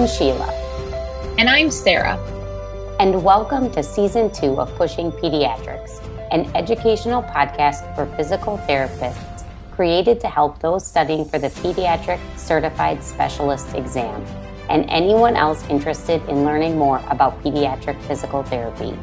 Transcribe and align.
I'm 0.00 0.06
Sheila. 0.06 0.50
And 1.36 1.46
I'm 1.46 1.70
Sarah. 1.70 2.16
And 2.98 3.22
welcome 3.22 3.70
to 3.72 3.82
season 3.82 4.32
two 4.32 4.58
of 4.58 4.74
Pushing 4.76 5.12
Pediatrics, 5.12 6.02
an 6.30 6.50
educational 6.56 7.22
podcast 7.22 7.94
for 7.94 8.06
physical 8.16 8.56
therapists 8.66 9.44
created 9.72 10.18
to 10.20 10.26
help 10.26 10.58
those 10.60 10.86
studying 10.86 11.26
for 11.26 11.38
the 11.38 11.48
Pediatric 11.48 12.18
Certified 12.38 13.04
Specialist 13.04 13.74
exam 13.74 14.24
and 14.70 14.88
anyone 14.88 15.36
else 15.36 15.68
interested 15.68 16.26
in 16.30 16.44
learning 16.44 16.78
more 16.78 17.02
about 17.10 17.38
pediatric 17.44 18.00
physical 18.04 18.42
therapy. 18.42 18.98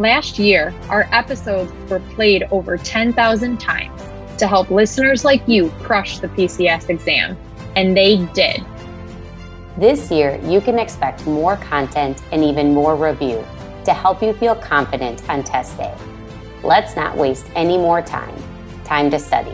Last 0.00 0.40
year, 0.40 0.74
our 0.88 1.08
episodes 1.12 1.70
were 1.88 2.00
played 2.16 2.48
over 2.50 2.76
10,000 2.76 3.60
times 3.60 4.02
to 4.38 4.48
help 4.48 4.72
listeners 4.72 5.24
like 5.24 5.46
you 5.46 5.70
crush 5.82 6.18
the 6.18 6.26
PCS 6.26 6.90
exam, 6.90 7.36
and 7.76 7.96
they 7.96 8.26
did. 8.34 8.66
This 9.82 10.12
year, 10.12 10.38
you 10.44 10.60
can 10.60 10.78
expect 10.78 11.26
more 11.26 11.56
content 11.56 12.22
and 12.30 12.44
even 12.44 12.72
more 12.72 12.94
review 12.94 13.44
to 13.84 13.92
help 13.92 14.22
you 14.22 14.32
feel 14.32 14.54
confident 14.54 15.28
on 15.28 15.42
test 15.42 15.76
day. 15.76 15.92
Let's 16.62 16.94
not 16.94 17.16
waste 17.16 17.46
any 17.56 17.76
more 17.76 18.00
time. 18.00 18.32
Time 18.84 19.10
to 19.10 19.18
study. 19.18 19.50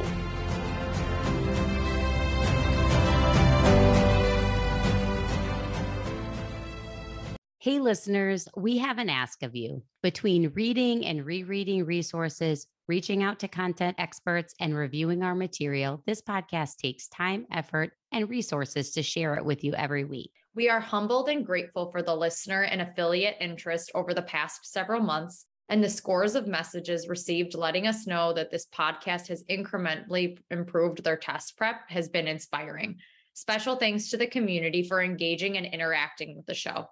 Hey, 7.57 7.79
listeners, 7.79 8.49
we 8.55 8.77
have 8.77 8.99
an 8.99 9.09
ask 9.09 9.43
of 9.43 9.57
you. 9.57 9.83
Between 10.03 10.53
reading 10.55 11.07
and 11.07 11.25
rereading 11.25 11.87
resources, 11.87 12.67
reaching 12.87 13.23
out 13.23 13.39
to 13.39 13.49
content 13.49 13.97
experts, 13.99 14.55
and 14.61 14.77
reviewing 14.77 15.23
our 15.23 15.35
material, 15.35 16.03
this 16.07 16.21
podcast 16.21 16.77
takes 16.77 17.09
time, 17.09 17.47
effort, 17.51 17.93
and 18.13 18.29
resources 18.29 18.91
to 18.93 19.03
share 19.03 19.35
it 19.35 19.45
with 19.45 19.65
you 19.65 19.75
every 19.75 20.05
week. 20.05 20.33
We 20.55 20.69
are 20.69 20.81
humbled 20.81 21.29
and 21.29 21.45
grateful 21.45 21.91
for 21.91 22.03
the 22.03 22.17
listener 22.17 22.63
and 22.63 22.81
affiliate 22.81 23.37
interest 23.41 23.91
over 23.95 24.15
the 24.15 24.23
past 24.23 24.67
several 24.67 25.01
months 25.01 25.47
and 25.69 25.85
the 25.85 25.91
scores 25.91 26.35
of 26.35 26.47
messages 26.47 27.09
received 27.09 27.55
letting 27.55 27.87
us 27.87 28.07
know 28.07 28.33
that 28.33 28.51
this 28.51 28.67
podcast 28.67 29.29
has 29.29 29.45
incrementally 29.45 30.39
improved 30.51 31.05
their 31.05 31.17
test 31.17 31.57
prep 31.57 31.89
has 31.89 32.09
been 32.09 32.27
inspiring. 32.27 32.97
Special 33.35 33.77
thanks 33.77 34.11
to 34.11 34.17
the 34.17 34.27
community 34.27 34.83
for 34.83 35.03
engaging 35.03 35.57
and 35.59 35.67
interacting 35.67 36.37
with 36.37 36.47
the 36.47 36.55
show. 36.55 36.87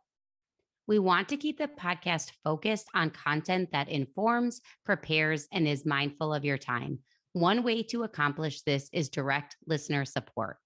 We 0.87 0.99
want 1.01 1.29
to 1.31 1.37
keep 1.37 1.59
the 1.59 1.67
podcast 1.67 2.31
focused 2.45 2.89
on 2.95 3.11
content 3.11 3.71
that 3.73 3.89
informs, 3.89 4.61
prepares, 4.85 5.49
and 5.51 5.67
is 5.67 5.85
mindful 5.85 6.33
of 6.33 6.45
your 6.45 6.59
time. 6.59 7.01
One 7.33 7.65
way 7.65 7.83
to 7.85 8.05
accomplish 8.05 8.63
this 8.63 8.89
is 8.93 9.09
direct 9.09 9.57
listener 9.67 10.05
support. 10.05 10.59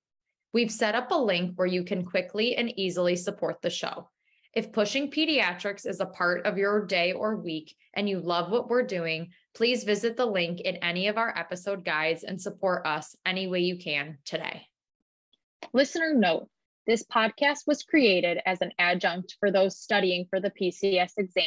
We've 0.52 0.70
set 0.70 0.94
up 0.94 1.10
a 1.10 1.14
link 1.14 1.52
where 1.56 1.66
you 1.66 1.84
can 1.84 2.04
quickly 2.04 2.56
and 2.56 2.76
easily 2.78 3.16
support 3.16 3.62
the 3.62 3.70
show. 3.70 4.10
If 4.52 4.72
pushing 4.72 5.12
pediatrics 5.12 5.86
is 5.86 6.00
a 6.00 6.06
part 6.06 6.44
of 6.44 6.58
your 6.58 6.84
day 6.84 7.12
or 7.12 7.36
week 7.36 7.76
and 7.94 8.08
you 8.08 8.18
love 8.18 8.50
what 8.50 8.68
we're 8.68 8.82
doing, 8.82 9.30
please 9.54 9.84
visit 9.84 10.16
the 10.16 10.26
link 10.26 10.60
in 10.60 10.76
any 10.76 11.06
of 11.06 11.18
our 11.18 11.32
episode 11.38 11.84
guides 11.84 12.24
and 12.24 12.40
support 12.40 12.84
us 12.84 13.14
any 13.24 13.46
way 13.46 13.60
you 13.60 13.78
can 13.78 14.18
today. 14.24 14.66
Listener 15.72 16.14
note 16.14 16.48
this 16.84 17.04
podcast 17.04 17.68
was 17.68 17.84
created 17.84 18.40
as 18.44 18.60
an 18.60 18.72
adjunct 18.76 19.36
for 19.38 19.52
those 19.52 19.78
studying 19.78 20.26
for 20.28 20.40
the 20.40 20.50
PCS 20.50 21.12
exam. 21.16 21.44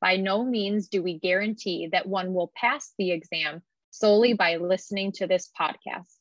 By 0.00 0.16
no 0.16 0.44
means 0.44 0.88
do 0.88 1.00
we 1.00 1.20
guarantee 1.20 1.90
that 1.92 2.08
one 2.08 2.34
will 2.34 2.50
pass 2.56 2.92
the 2.98 3.12
exam 3.12 3.62
solely 3.90 4.32
by 4.32 4.56
listening 4.56 5.12
to 5.12 5.28
this 5.28 5.48
podcast. 5.56 6.16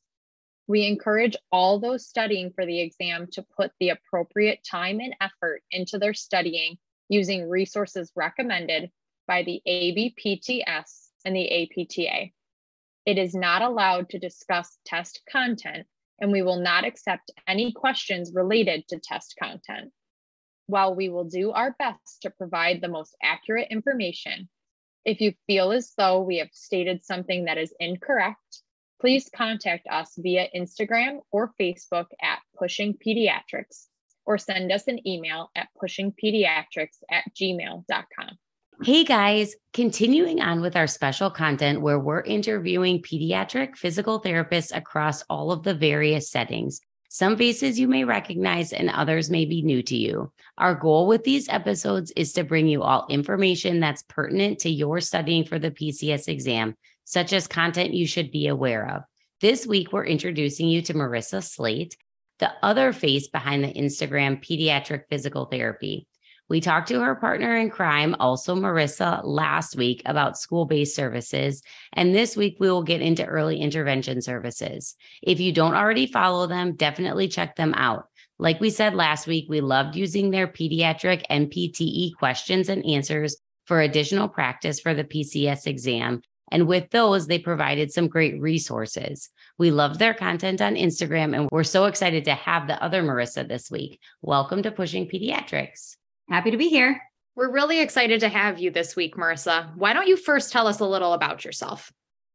We 0.72 0.88
encourage 0.88 1.36
all 1.51 1.79
those 1.79 2.07
studying 2.07 2.53
for 2.53 2.66
the 2.66 2.79
exam 2.79 3.28
to 3.34 3.46
put 3.57 3.73
the 3.81 3.90
appropriate 3.90 4.63
time 4.63 5.01
and 5.01 5.13
effort 5.19 5.63
into 5.69 5.97
their 5.97 6.13
studying 6.13 6.78
using 7.09 7.50
resources 7.50 8.09
recommended 8.16 8.90
by 9.28 9.44
the 9.44 9.62
ABPTS 9.68 11.09
and 11.25 11.35
the 11.35 11.63
APTA. 11.63 12.31
It 13.06 13.18
is 13.18 13.35
not 13.35 13.62
allowed 13.62 14.12
to 14.12 14.19
discuss 14.19 14.78
test 14.85 15.22
content 15.29 15.88
and 16.22 16.31
we 16.31 16.41
will 16.41 16.62
not 16.62 16.85
accept 16.85 17.31
any 17.46 17.73
questions 17.73 18.31
related 18.34 18.88
to 18.88 19.00
test 19.03 19.35
content. 19.38 19.91
While 20.67 20.96
we 20.96 21.09
will 21.09 21.25
do 21.25 21.51
our 21.51 21.75
best 21.79 22.22
to 22.22 22.29
provide 22.29 22.79
the 22.79 22.88
most 22.88 23.13
accurate 23.22 23.67
information, 23.72 24.47
if 25.03 25.19
you 25.19 25.34
feel 25.47 25.73
as 25.73 25.91
though 25.97 26.22
we 26.22 26.38
have 26.38 26.51
stated 26.53 27.03
something 27.03 27.44
that 27.44 27.57
is 27.57 27.73
incorrect, 27.78 28.62
please 29.01 29.29
contact 29.35 29.88
us 29.88 30.13
via 30.17 30.47
Instagram 30.56 31.22
or 31.31 31.51
Facebook 31.59 32.06
at 32.22 32.38
Pushing 32.57 32.94
Pediatrics 32.94 33.88
or 34.28 34.38
send 34.38 34.72
us 34.72 34.88
an 34.88 35.06
email 35.07 35.50
at 35.56 35.69
pushingpediatrics 35.81 37.00
at 37.09 37.23
gmail.com. 37.35 38.38
Hey 38.84 39.03
guys, 39.03 39.56
continuing 39.73 40.40
on 40.40 40.61
with 40.61 40.75
our 40.75 40.88
special 40.88 41.31
content 41.31 41.81
where 41.81 42.00
we're 42.00 42.22
interviewing 42.22 43.01
pediatric 43.01 43.75
physical 43.75 44.22
therapists 44.22 44.75
across 44.75 45.23
all 45.23 45.51
of 45.51 45.63
the 45.63 45.73
various 45.73 46.29
settings. 46.29 46.79
Some 47.09 47.35
faces 47.35 47.79
you 47.79 47.88
may 47.88 48.06
recognize 48.06 48.72
and 48.72 48.90
others 48.90 49.29
may 49.29 49.45
be 49.45 49.63
new 49.63 49.84
to 49.84 49.97
you. 49.97 50.31
Our 50.57 50.75
goal 50.75 51.07
with 51.07 51.23
these 51.23 51.50
episodes 51.50 52.11
is 52.16 52.34
to 52.34 52.44
bring 52.44 52.67
you 52.67 52.84
all 52.84 53.06
information 53.09 53.79
that's 53.79 54.03
pertinent 54.03 54.59
to 54.59 54.69
your 54.69 55.01
studying 55.01 55.44
for 55.44 55.59
the 55.59 55.72
PCS 55.72 56.28
exam, 56.28 56.75
such 57.11 57.33
as 57.33 57.45
content 57.45 57.94
you 57.94 58.07
should 58.07 58.31
be 58.31 58.47
aware 58.47 58.89
of. 58.89 59.03
This 59.41 59.67
week, 59.67 59.91
we're 59.91 60.05
introducing 60.05 60.69
you 60.69 60.81
to 60.83 60.94
Marissa 60.94 61.44
Slate, 61.44 61.97
the 62.39 62.51
other 62.63 62.94
face 62.94 63.27
behind 63.27 63.63
the 63.63 63.73
Instagram 63.73 64.41
Pediatric 64.41 65.03
Physical 65.09 65.45
Therapy. 65.45 66.07
We 66.47 66.61
talked 66.61 66.88
to 66.88 67.01
her 67.01 67.16
partner 67.16 67.55
in 67.57 67.69
crime, 67.69 68.16
also 68.19 68.55
Marissa, 68.55 69.22
last 69.25 69.75
week 69.75 70.01
about 70.05 70.38
school 70.38 70.66
based 70.66 70.95
services. 70.95 71.61
And 71.94 72.16
this 72.16 72.38
week, 72.38 72.57
we 72.59 72.69
will 72.69 72.83
get 72.83 73.01
into 73.01 73.25
early 73.25 73.59
intervention 73.59 74.22
services. 74.22 74.95
If 75.22 75.39
you 75.39 75.51
don't 75.51 75.75
already 75.75 76.07
follow 76.07 76.47
them, 76.47 76.75
definitely 76.75 77.28
check 77.28 77.57
them 77.57 77.73
out. 77.75 78.05
Like 78.39 78.61
we 78.61 78.69
said 78.69 78.95
last 78.95 79.28
week, 79.28 79.47
we 79.49 79.59
loved 79.59 79.95
using 79.97 80.31
their 80.31 80.47
pediatric 80.47 81.23
NPTE 81.29 82.16
questions 82.17 82.69
and 82.69 82.85
answers 82.85 83.38
for 83.66 83.81
additional 83.81 84.29
practice 84.29 84.79
for 84.79 84.93
the 84.93 85.03
PCS 85.03 85.67
exam. 85.67 86.22
And 86.51 86.67
with 86.67 86.89
those, 86.89 87.28
they 87.28 87.39
provided 87.39 87.94
some 87.94 88.09
great 88.09 88.39
resources. 88.39 89.29
We 89.57 89.72
love 89.72 89.97
their 89.97 90.13
content 90.13 90.62
on 90.62 90.75
Instagram, 90.75 91.34
and 91.34 91.47
we're 91.50 91.63
so 91.63 91.85
excited 91.85 92.25
to 92.25 92.35
have 92.35 92.67
the 92.67 92.81
other 92.84 93.01
Marissa 93.01 93.47
this 93.47 93.72
week. 93.72 94.01
Welcome 94.22 94.61
to 94.63 94.72
Pushing 94.72 95.07
Pediatrics. 95.07 95.95
Happy 96.29 96.51
to 96.51 96.57
be 96.57 96.67
here. 96.67 97.01
We're 97.35 97.53
really 97.53 97.79
excited 97.79 98.19
to 98.19 98.29
have 98.29 98.59
you 98.59 98.69
this 98.69 98.97
week, 98.97 99.16
Marissa. 99.16 99.73
Why 99.78 99.94
don't 99.94 100.07
you 100.07 100.17
first 100.17 100.51
tell 100.51 100.67
us 100.67 100.81
a 100.81 100.85
little 100.85 101.13
about 101.13 101.45
yourself? 101.45 101.90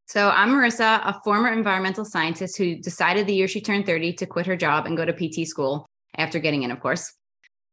So, 0.06 0.30
I'm 0.30 0.50
Marissa, 0.50 1.00
a 1.04 1.20
former 1.22 1.52
environmental 1.52 2.06
scientist 2.06 2.56
who 2.56 2.76
decided 2.76 3.26
the 3.26 3.34
year 3.34 3.48
she 3.48 3.60
turned 3.60 3.84
30 3.84 4.14
to 4.14 4.26
quit 4.26 4.46
her 4.46 4.56
job 4.56 4.86
and 4.86 4.96
go 4.96 5.04
to 5.04 5.12
PT 5.12 5.46
school 5.46 5.86
after 6.16 6.38
getting 6.38 6.62
in, 6.62 6.70
of 6.70 6.80
course. 6.80 7.12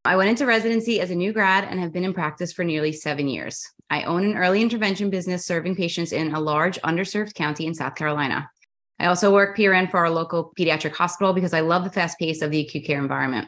I 0.04 0.18
went 0.18 0.30
into 0.30 0.46
residency 0.46 1.00
as 1.00 1.12
a 1.12 1.16
new 1.16 1.32
grad 1.32 1.64
and 1.64 1.80
have 1.80 1.94
been 1.94 2.04
in 2.04 2.14
practice 2.14 2.52
for 2.52 2.66
nearly 2.66 2.92
seven 2.92 3.30
years. 3.30 3.66
I 3.90 4.04
own 4.04 4.24
an 4.26 4.38
early 4.38 4.62
intervention 4.62 5.10
business 5.10 5.46
serving 5.46 5.76
patients 5.76 6.12
in 6.12 6.34
a 6.34 6.40
large 6.40 6.80
underserved 6.82 7.36
county 7.36 7.68
in 7.68 7.74
South 7.74 7.96
Carolina. 7.96 8.50
I 9.00 9.08
also 9.08 9.34
work 9.34 9.58
PRN 9.58 9.92
for 9.92 9.98
our 9.98 10.10
local 10.10 10.54
pediatric 10.58 10.96
hospital 10.96 11.34
because 11.34 11.54
I 11.54 11.60
love 11.60 11.84
the 11.84 11.90
fast 11.90 12.18
pace 12.20 12.42
of 12.42 12.52
the 12.52 12.62
acute 12.62 12.86
care 12.86 13.00
environment. 13.00 13.48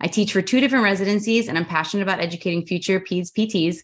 I 0.00 0.08
teach 0.08 0.32
for 0.32 0.42
two 0.42 0.60
different 0.60 0.84
residencies, 0.84 1.48
and 1.48 1.56
I'm 1.56 1.64
passionate 1.64 2.02
about 2.02 2.20
educating 2.20 2.66
future 2.66 2.98
PEDS 2.98 3.30
PTs 3.32 3.76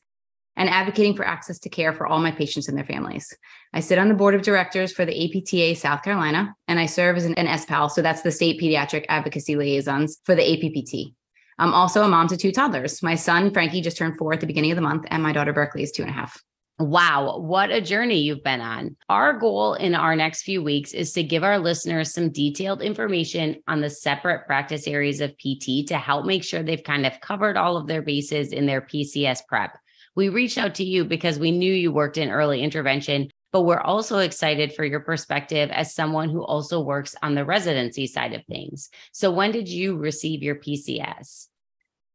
and 0.57 0.69
advocating 0.69 1.15
for 1.15 1.25
access 1.25 1.61
to 1.61 1.69
care 1.69 1.93
for 1.93 2.07
all 2.07 2.19
my 2.19 2.33
patients 2.33 2.69
and 2.69 2.77
their 2.77 2.85
families. 2.85 3.33
I 3.73 3.81
sit 3.81 3.99
on 3.99 4.09
the 4.09 4.15
board 4.15 4.35
of 4.35 4.43
directors 4.43 4.93
for 4.93 5.05
the 5.05 5.15
APTA 5.15 5.77
South 5.79 6.03
Carolina, 6.03 6.55
and 6.67 6.81
I 6.81 6.87
serve 6.87 7.17
as 7.17 7.25
an, 7.25 7.35
an 7.35 7.57
SPAL, 7.57 7.91
so 7.91 8.03
that's 8.03 8.23
the 8.23 8.33
State 8.33 8.61
Pediatric 8.61 9.07
Advocacy 9.09 9.55
Liaisons 9.55 10.19
for 10.25 10.35
the 10.35 10.43
APPT. 10.43 11.15
I'm 11.59 11.75
also 11.75 12.03
a 12.03 12.09
mom 12.09 12.29
to 12.29 12.37
two 12.37 12.53
toddlers. 12.53 13.03
My 13.03 13.17
son, 13.17 13.53
Frankie, 13.53 13.81
just 13.81 13.97
turned 13.97 14.17
four 14.17 14.33
at 14.33 14.41
the 14.41 14.47
beginning 14.47 14.71
of 14.71 14.77
the 14.77 14.83
month, 14.83 15.05
and 15.09 15.23
my 15.23 15.33
daughter, 15.33 15.53
Berkeley, 15.53 15.83
is 15.83 15.93
two 15.93 16.03
and 16.03 16.11
a 16.11 16.15
half. 16.15 16.41
Wow, 16.81 17.41
what 17.41 17.73
a 17.73 17.81
journey 17.81 18.21
you've 18.21 18.45
been 18.45 18.61
on. 18.61 18.97
Our 19.09 19.33
goal 19.33 19.75
in 19.75 19.97
our 19.97 20.15
next 20.15 20.43
few 20.43 20.63
weeks 20.63 20.93
is 20.93 21.13
to 21.15 21.25
give 21.25 21.43
our 21.43 21.59
listeners 21.59 22.15
some 22.15 22.31
detailed 22.31 22.83
information 22.83 23.57
on 23.67 23.81
the 23.81 23.91
separate 23.91 24.47
practice 24.47 24.87
areas 24.87 25.21
of 25.21 25.37
PT 25.39 25.89
to 25.89 25.99
help 25.99 26.25
make 26.25 26.45
sure 26.45 26.63
they've 26.63 26.85
kind 26.85 27.05
of 27.05 27.21
covered 27.21 27.57
all 27.57 27.77
of 27.77 27.89
their 27.89 28.03
bases 28.03 28.53
in 28.53 28.67
their 28.67 28.81
PCS 28.81 29.41
prep. 29.49 29.77
We 30.15 30.29
reached 30.29 30.57
out 30.57 30.77
to 30.77 30.85
you 30.85 31.05
because 31.05 31.41
we 31.41 31.51
knew 31.51 31.73
you 31.73 31.91
worked 31.91 32.17
in 32.17 32.31
early 32.31 32.63
intervention, 32.63 33.29
but 33.53 33.63
we're 33.63 33.81
also 33.81 34.19
excited 34.19 34.73
for 34.73 34.85
your 34.85 35.01
perspective 35.01 35.71
as 35.71 35.95
someone 35.95 36.29
who 36.29 36.45
also 36.45 36.81
works 36.81 37.15
on 37.23 37.35
the 37.35 37.45
residency 37.45 38.07
side 38.07 38.35
of 38.35 38.45
things. 38.47 38.91
So, 39.13 39.31
when 39.31 39.53
did 39.53 39.69
you 39.69 39.97
receive 39.97 40.43
your 40.43 40.57
PCS? 40.57 41.49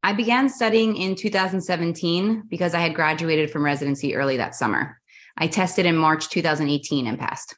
I 0.03 0.13
began 0.13 0.49
studying 0.49 0.97
in 0.97 1.15
2017 1.15 2.43
because 2.49 2.73
I 2.73 2.79
had 2.79 2.93
graduated 2.93 3.51
from 3.51 3.63
residency 3.63 4.15
early 4.15 4.37
that 4.37 4.53
summer. 4.53 4.99
I 5.37 5.47
tested 5.47 5.85
in 5.85 5.95
March 5.95 6.29
2018 6.29 7.07
and 7.07 7.17
passed. 7.17 7.55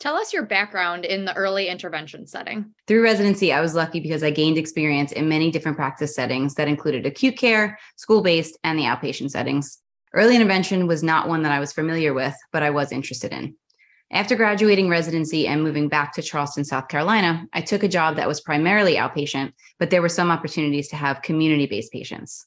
Tell 0.00 0.16
us 0.16 0.32
your 0.32 0.44
background 0.44 1.04
in 1.04 1.24
the 1.26 1.34
early 1.34 1.68
intervention 1.68 2.26
setting. 2.26 2.74
Through 2.88 3.04
residency, 3.04 3.52
I 3.52 3.60
was 3.60 3.76
lucky 3.76 4.00
because 4.00 4.24
I 4.24 4.30
gained 4.30 4.58
experience 4.58 5.12
in 5.12 5.28
many 5.28 5.52
different 5.52 5.76
practice 5.76 6.14
settings 6.14 6.54
that 6.54 6.66
included 6.66 7.06
acute 7.06 7.36
care, 7.36 7.78
school 7.94 8.22
based, 8.22 8.58
and 8.64 8.76
the 8.76 8.84
outpatient 8.84 9.30
settings. 9.30 9.81
Early 10.14 10.36
intervention 10.36 10.86
was 10.86 11.02
not 11.02 11.28
one 11.28 11.42
that 11.42 11.52
I 11.52 11.60
was 11.60 11.72
familiar 11.72 12.12
with, 12.12 12.34
but 12.52 12.62
I 12.62 12.70
was 12.70 12.92
interested 12.92 13.32
in. 13.32 13.56
After 14.10 14.36
graduating 14.36 14.88
residency 14.88 15.46
and 15.46 15.62
moving 15.62 15.88
back 15.88 16.12
to 16.14 16.22
Charleston, 16.22 16.64
South 16.64 16.88
Carolina, 16.88 17.46
I 17.52 17.62
took 17.62 17.82
a 17.82 17.88
job 17.88 18.16
that 18.16 18.28
was 18.28 18.42
primarily 18.42 18.96
outpatient, 18.96 19.52
but 19.78 19.88
there 19.88 20.02
were 20.02 20.08
some 20.10 20.30
opportunities 20.30 20.88
to 20.88 20.96
have 20.96 21.22
community 21.22 21.66
based 21.66 21.92
patients. 21.92 22.46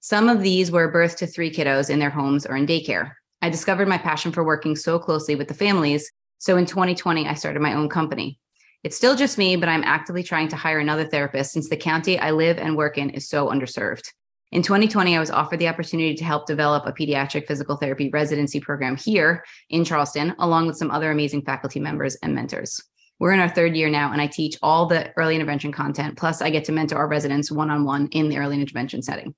Some 0.00 0.28
of 0.28 0.42
these 0.42 0.70
were 0.70 0.90
birth 0.90 1.16
to 1.16 1.26
three 1.26 1.52
kiddos 1.52 1.90
in 1.90 1.98
their 1.98 2.10
homes 2.10 2.46
or 2.46 2.56
in 2.56 2.66
daycare. 2.66 3.12
I 3.42 3.50
discovered 3.50 3.88
my 3.88 3.98
passion 3.98 4.32
for 4.32 4.42
working 4.42 4.74
so 4.74 4.98
closely 4.98 5.34
with 5.34 5.48
the 5.48 5.54
families 5.54 6.10
so 6.42 6.56
in 6.56 6.66
2020, 6.66 7.28
I 7.28 7.34
started 7.34 7.62
my 7.62 7.74
own 7.74 7.88
company. 7.88 8.36
It's 8.82 8.96
still 8.96 9.14
just 9.14 9.38
me, 9.38 9.54
but 9.54 9.68
I'm 9.68 9.84
actively 9.84 10.24
trying 10.24 10.48
to 10.48 10.56
hire 10.56 10.80
another 10.80 11.04
therapist 11.04 11.52
since 11.52 11.68
the 11.68 11.76
county 11.76 12.18
I 12.18 12.32
live 12.32 12.58
and 12.58 12.76
work 12.76 12.98
in 12.98 13.10
is 13.10 13.28
so 13.28 13.46
underserved. 13.46 14.08
In 14.52 14.60
2020, 14.60 15.16
I 15.16 15.20
was 15.20 15.30
offered 15.30 15.60
the 15.60 15.68
opportunity 15.68 16.14
to 16.14 16.24
help 16.24 16.46
develop 16.46 16.84
a 16.84 16.92
pediatric 16.92 17.46
physical 17.46 17.76
therapy 17.76 18.10
residency 18.10 18.60
program 18.60 18.96
here 18.96 19.42
in 19.70 19.82
Charleston, 19.82 20.34
along 20.38 20.66
with 20.66 20.76
some 20.76 20.90
other 20.90 21.10
amazing 21.10 21.40
faculty 21.40 21.80
members 21.80 22.16
and 22.16 22.34
mentors. 22.34 22.78
We're 23.18 23.32
in 23.32 23.40
our 23.40 23.48
third 23.48 23.74
year 23.74 23.88
now, 23.88 24.12
and 24.12 24.20
I 24.20 24.26
teach 24.26 24.58
all 24.62 24.84
the 24.84 25.10
early 25.16 25.36
intervention 25.36 25.72
content. 25.72 26.18
Plus, 26.18 26.42
I 26.42 26.50
get 26.50 26.64
to 26.64 26.72
mentor 26.72 26.98
our 26.98 27.08
residents 27.08 27.50
one 27.50 27.70
on 27.70 27.84
one 27.84 28.08
in 28.08 28.28
the 28.28 28.36
early 28.36 28.60
intervention 28.60 29.00
setting. 29.00 29.34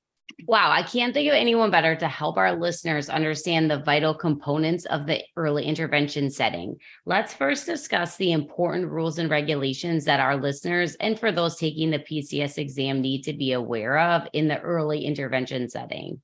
Wow, 0.47 0.71
I 0.71 0.83
can't 0.83 1.15
think 1.15 1.29
of 1.29 1.35
anyone 1.35 1.71
better 1.71 1.95
to 1.97 2.09
help 2.09 2.37
our 2.37 2.55
listeners 2.55 3.09
understand 3.09 3.71
the 3.71 3.79
vital 3.79 4.15
components 4.15 4.85
of 4.87 5.07
the 5.07 5.23
early 5.37 5.65
intervention 5.65 6.31
setting. 6.31 6.77
Let's 7.07 7.33
first 7.33 7.67
discuss 7.67 8.17
the 8.17 8.33
important 8.33 8.91
rules 8.91 9.19
and 9.19 9.31
regulations 9.31 10.05
that 10.05 10.21
our 10.21 10.37
listeners 10.37 10.97
and 10.97 11.19
for 11.19 11.31
those 11.31 11.57
taking 11.57 11.91
the 11.91 12.01
PCS 12.01 12.59
exam 12.59 13.01
need 13.01 13.23
to 13.23 13.33
be 13.33 13.53
aware 13.53 13.99
of 13.99 14.29
in 14.33 14.49
the 14.49 14.61
early 14.61 15.05
intervention 15.05 15.69
setting. 15.69 16.21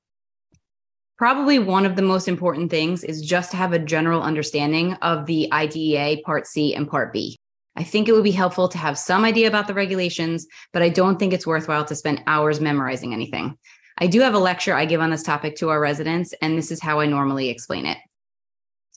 Probably 1.17 1.59
one 1.59 1.85
of 1.85 1.95
the 1.95 2.01
most 2.01 2.27
important 2.27 2.69
things 2.69 3.03
is 3.03 3.21
just 3.21 3.51
to 3.51 3.57
have 3.57 3.73
a 3.73 3.79
general 3.79 4.21
understanding 4.21 4.93
of 4.95 5.25
the 5.25 5.47
IDEA 5.53 6.17
Part 6.25 6.47
C 6.47 6.75
and 6.75 6.89
Part 6.89 7.13
B. 7.13 7.37
I 7.75 7.83
think 7.83 8.09
it 8.09 8.11
would 8.11 8.23
be 8.23 8.31
helpful 8.31 8.67
to 8.67 8.77
have 8.77 8.97
some 8.97 9.23
idea 9.23 9.47
about 9.47 9.67
the 9.67 9.73
regulations, 9.73 10.45
but 10.73 10.81
I 10.81 10.89
don't 10.89 11.17
think 11.17 11.31
it's 11.31 11.47
worthwhile 11.47 11.85
to 11.85 11.95
spend 11.95 12.23
hours 12.27 12.59
memorizing 12.59 13.13
anything. 13.13 13.57
I 13.97 14.07
do 14.07 14.21
have 14.21 14.33
a 14.33 14.39
lecture 14.39 14.73
I 14.73 14.85
give 14.85 15.01
on 15.01 15.11
this 15.11 15.23
topic 15.23 15.55
to 15.57 15.69
our 15.69 15.79
residents, 15.79 16.33
and 16.41 16.57
this 16.57 16.71
is 16.71 16.81
how 16.81 16.99
I 16.99 17.05
normally 17.05 17.49
explain 17.49 17.85
it. 17.85 17.97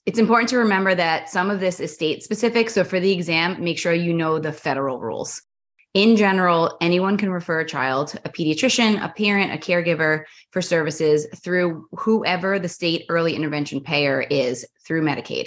It's 0.07 0.19
important 0.19 0.51
to 0.51 0.59
remember 0.59 0.95
that 0.95 1.31
some 1.31 1.51
of 1.51 1.61
this 1.61 1.81
is 1.81 1.93
state 1.93 2.23
specific. 2.23 2.69
So 2.69 2.85
for 2.85 3.01
the 3.01 3.13
exam, 3.13 3.63
make 3.63 3.79
sure 3.79 3.95
you 3.95 4.13
know 4.13 4.39
the 4.39 4.53
federal 4.53 5.01
rules. 5.01 5.43
In 5.95 6.17
general, 6.17 6.77
anyone 6.81 7.17
can 7.17 7.31
refer 7.31 7.61
a 7.61 7.69
child, 7.69 8.15
a 8.25 8.29
pediatrician, 8.29 9.03
a 9.03 9.09
parent, 9.11 9.53
a 9.53 9.57
caregiver 9.57 10.25
for 10.51 10.61
services 10.61 11.27
through 11.37 11.87
whoever 11.93 12.59
the 12.59 12.69
state 12.69 13.07
early 13.09 13.35
intervention 13.37 13.81
payer 13.81 14.23
is 14.23 14.67
through 14.85 15.03
Medicaid. 15.03 15.47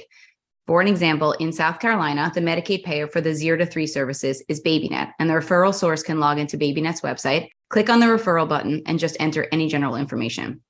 For 0.65 0.81
an 0.81 0.87
example, 0.87 1.33
in 1.33 1.51
South 1.51 1.79
Carolina, 1.79 2.31
the 2.33 2.41
Medicaid 2.41 2.83
payer 2.83 3.07
for 3.07 3.21
the 3.21 3.35
zero 3.35 3.57
to 3.57 3.65
three 3.65 3.87
services 3.87 4.41
is 4.47 4.61
BabyNet, 4.61 5.11
and 5.19 5.29
the 5.29 5.33
referral 5.33 5.73
source 5.73 6.01
can 6.01 6.19
log 6.19 6.39
into 6.39 6.57
BabyNet's 6.57 7.01
website, 7.01 7.49
click 7.69 7.89
on 7.89 7.99
the 7.99 8.05
referral 8.05 8.47
button, 8.47 8.81
and 8.85 8.99
just 8.99 9.17
enter 9.19 9.47
any 9.51 9.67
general 9.67 9.95
information. 9.95 10.61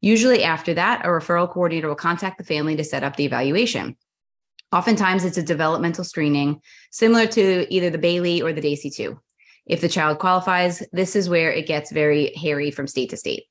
Usually, 0.00 0.44
after 0.44 0.74
that, 0.74 1.04
a 1.04 1.08
referral 1.08 1.50
coordinator 1.50 1.88
will 1.88 1.94
contact 1.94 2.38
the 2.38 2.44
family 2.44 2.76
to 2.76 2.84
set 2.84 3.02
up 3.02 3.16
the 3.16 3.24
evaluation. 3.24 3.96
Oftentimes, 4.72 5.24
it's 5.24 5.38
a 5.38 5.42
developmental 5.42 6.04
screening 6.04 6.60
similar 6.90 7.26
to 7.28 7.66
either 7.72 7.90
the 7.90 7.98
Bayley 7.98 8.42
or 8.42 8.52
the 8.52 8.60
DAYC 8.60 8.94
2. 8.94 9.18
If 9.66 9.80
the 9.80 9.88
child 9.88 10.18
qualifies, 10.18 10.82
this 10.92 11.16
is 11.16 11.28
where 11.28 11.52
it 11.52 11.66
gets 11.66 11.90
very 11.90 12.34
hairy 12.34 12.70
from 12.70 12.86
state 12.86 13.10
to 13.10 13.16
state. 13.16 13.44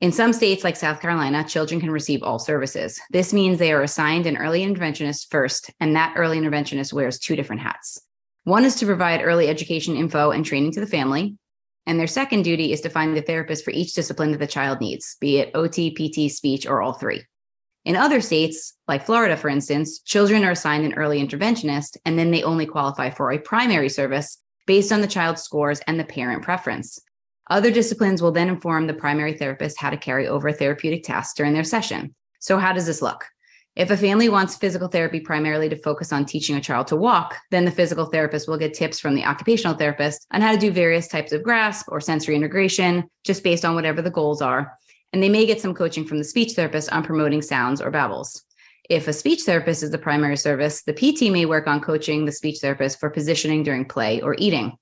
In 0.00 0.12
some 0.12 0.34
states, 0.34 0.62
like 0.62 0.76
South 0.76 1.00
Carolina, 1.00 1.42
children 1.42 1.80
can 1.80 1.90
receive 1.90 2.22
all 2.22 2.38
services. 2.38 3.00
This 3.10 3.32
means 3.32 3.58
they 3.58 3.72
are 3.72 3.82
assigned 3.82 4.26
an 4.26 4.36
early 4.36 4.64
interventionist 4.64 5.30
first, 5.30 5.70
and 5.80 5.96
that 5.96 6.14
early 6.16 6.38
interventionist 6.38 6.92
wears 6.92 7.18
two 7.18 7.34
different 7.34 7.62
hats. 7.62 7.98
One 8.44 8.64
is 8.64 8.76
to 8.76 8.86
provide 8.86 9.22
early 9.22 9.48
education 9.48 9.96
info 9.96 10.30
and 10.30 10.44
training 10.44 10.72
to 10.72 10.80
the 10.80 10.86
family, 10.86 11.38
and 11.86 11.98
their 11.98 12.06
second 12.06 12.42
duty 12.42 12.72
is 12.72 12.80
to 12.82 12.90
find 12.90 13.16
the 13.16 13.22
therapist 13.22 13.64
for 13.64 13.70
each 13.70 13.94
discipline 13.94 14.32
that 14.32 14.38
the 14.38 14.46
child 14.46 14.80
needs, 14.80 15.16
be 15.20 15.38
it 15.38 15.50
OT, 15.54 15.90
PT, 15.90 16.30
speech, 16.30 16.66
or 16.66 16.82
all 16.82 16.92
three. 16.92 17.22
In 17.84 17.94
other 17.94 18.20
states, 18.20 18.74
like 18.88 19.06
Florida, 19.06 19.36
for 19.36 19.48
instance, 19.48 20.00
children 20.00 20.44
are 20.44 20.50
assigned 20.50 20.84
an 20.84 20.94
early 20.94 21.24
interventionist, 21.24 21.96
and 22.04 22.18
then 22.18 22.32
they 22.32 22.42
only 22.42 22.66
qualify 22.66 23.10
for 23.10 23.30
a 23.30 23.38
primary 23.38 23.88
service 23.88 24.38
based 24.66 24.90
on 24.90 25.00
the 25.00 25.06
child's 25.06 25.42
scores 25.42 25.80
and 25.86 25.98
the 25.98 26.04
parent 26.04 26.42
preference. 26.42 26.98
Other 27.48 27.70
disciplines 27.70 28.20
will 28.20 28.32
then 28.32 28.48
inform 28.48 28.88
the 28.88 28.94
primary 28.94 29.34
therapist 29.34 29.78
how 29.78 29.90
to 29.90 29.96
carry 29.96 30.26
over 30.26 30.50
therapeutic 30.50 31.04
tasks 31.04 31.34
during 31.34 31.52
their 31.52 31.62
session. 31.62 32.14
So, 32.40 32.58
how 32.58 32.72
does 32.72 32.86
this 32.86 33.02
look? 33.02 33.24
If 33.76 33.90
a 33.90 33.96
family 33.96 34.30
wants 34.30 34.56
physical 34.56 34.88
therapy 34.88 35.20
primarily 35.20 35.68
to 35.68 35.76
focus 35.76 36.10
on 36.10 36.24
teaching 36.24 36.56
a 36.56 36.62
child 36.62 36.86
to 36.86 36.96
walk, 36.96 37.36
then 37.50 37.66
the 37.66 37.70
physical 37.70 38.06
therapist 38.06 38.48
will 38.48 38.56
get 38.56 38.72
tips 38.72 38.98
from 38.98 39.14
the 39.14 39.24
occupational 39.24 39.76
therapist 39.76 40.26
on 40.30 40.40
how 40.40 40.50
to 40.50 40.58
do 40.58 40.70
various 40.70 41.08
types 41.08 41.30
of 41.30 41.42
grasp 41.42 41.86
or 41.92 42.00
sensory 42.00 42.34
integration, 42.34 43.04
just 43.22 43.44
based 43.44 43.66
on 43.66 43.74
whatever 43.74 44.00
the 44.00 44.10
goals 44.10 44.40
are. 44.40 44.72
And 45.12 45.22
they 45.22 45.28
may 45.28 45.44
get 45.44 45.60
some 45.60 45.74
coaching 45.74 46.06
from 46.06 46.16
the 46.16 46.24
speech 46.24 46.52
therapist 46.52 46.90
on 46.90 47.04
promoting 47.04 47.42
sounds 47.42 47.82
or 47.82 47.90
babbles. 47.90 48.42
If 48.88 49.08
a 49.08 49.12
speech 49.12 49.42
therapist 49.42 49.82
is 49.82 49.90
the 49.90 49.98
primary 49.98 50.38
service, 50.38 50.82
the 50.82 50.94
PT 50.94 51.30
may 51.30 51.44
work 51.44 51.66
on 51.66 51.82
coaching 51.82 52.24
the 52.24 52.32
speech 52.32 52.60
therapist 52.60 52.98
for 52.98 53.10
positioning 53.10 53.62
during 53.62 53.84
play 53.84 54.22
or 54.22 54.36
eating. 54.38 54.72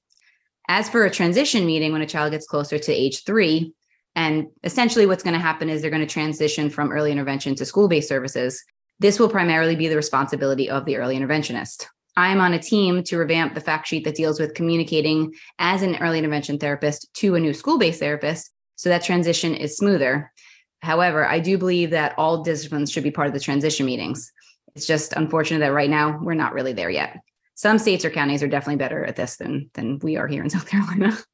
As 0.68 0.88
for 0.88 1.04
a 1.04 1.10
transition 1.10 1.66
meeting, 1.66 1.90
when 1.90 2.02
a 2.02 2.06
child 2.06 2.30
gets 2.30 2.46
closer 2.46 2.78
to 2.78 2.92
age 2.92 3.24
three, 3.24 3.74
and 4.14 4.46
essentially 4.62 5.06
what's 5.06 5.24
going 5.24 5.34
to 5.34 5.40
happen 5.40 5.68
is 5.68 5.82
they're 5.82 5.90
going 5.90 6.06
to 6.06 6.12
transition 6.12 6.70
from 6.70 6.92
early 6.92 7.10
intervention 7.10 7.56
to 7.56 7.66
school 7.66 7.88
based 7.88 8.08
services. 8.08 8.62
This 9.00 9.18
will 9.18 9.28
primarily 9.28 9.76
be 9.76 9.88
the 9.88 9.96
responsibility 9.96 10.70
of 10.70 10.84
the 10.84 10.96
early 10.96 11.18
interventionist. 11.18 11.86
I 12.16 12.28
am 12.28 12.40
on 12.40 12.54
a 12.54 12.58
team 12.58 13.02
to 13.04 13.18
revamp 13.18 13.54
the 13.54 13.60
fact 13.60 13.88
sheet 13.88 14.04
that 14.04 14.14
deals 14.14 14.38
with 14.38 14.54
communicating 14.54 15.32
as 15.58 15.82
an 15.82 15.96
early 15.96 16.18
intervention 16.18 16.58
therapist 16.58 17.12
to 17.14 17.34
a 17.34 17.40
new 17.40 17.52
school 17.52 17.78
based 17.78 18.00
therapist 18.00 18.52
so 18.76 18.88
that 18.88 19.02
transition 19.02 19.54
is 19.54 19.76
smoother. 19.76 20.32
However, 20.80 21.26
I 21.26 21.40
do 21.40 21.58
believe 21.58 21.90
that 21.90 22.14
all 22.18 22.42
disciplines 22.42 22.92
should 22.92 23.04
be 23.04 23.10
part 23.10 23.26
of 23.26 23.34
the 23.34 23.40
transition 23.40 23.86
meetings. 23.86 24.32
It's 24.76 24.86
just 24.86 25.12
unfortunate 25.14 25.60
that 25.60 25.72
right 25.72 25.90
now 25.90 26.18
we're 26.22 26.34
not 26.34 26.52
really 26.52 26.72
there 26.72 26.90
yet 26.90 27.18
some 27.54 27.78
states 27.78 28.04
or 28.04 28.10
counties 28.10 28.42
are 28.42 28.48
definitely 28.48 28.76
better 28.76 29.04
at 29.04 29.16
this 29.16 29.36
than 29.36 29.70
than 29.74 29.98
we 30.00 30.16
are 30.16 30.26
here 30.26 30.42
in 30.42 30.50
South 30.50 30.66
Carolina. 30.66 31.16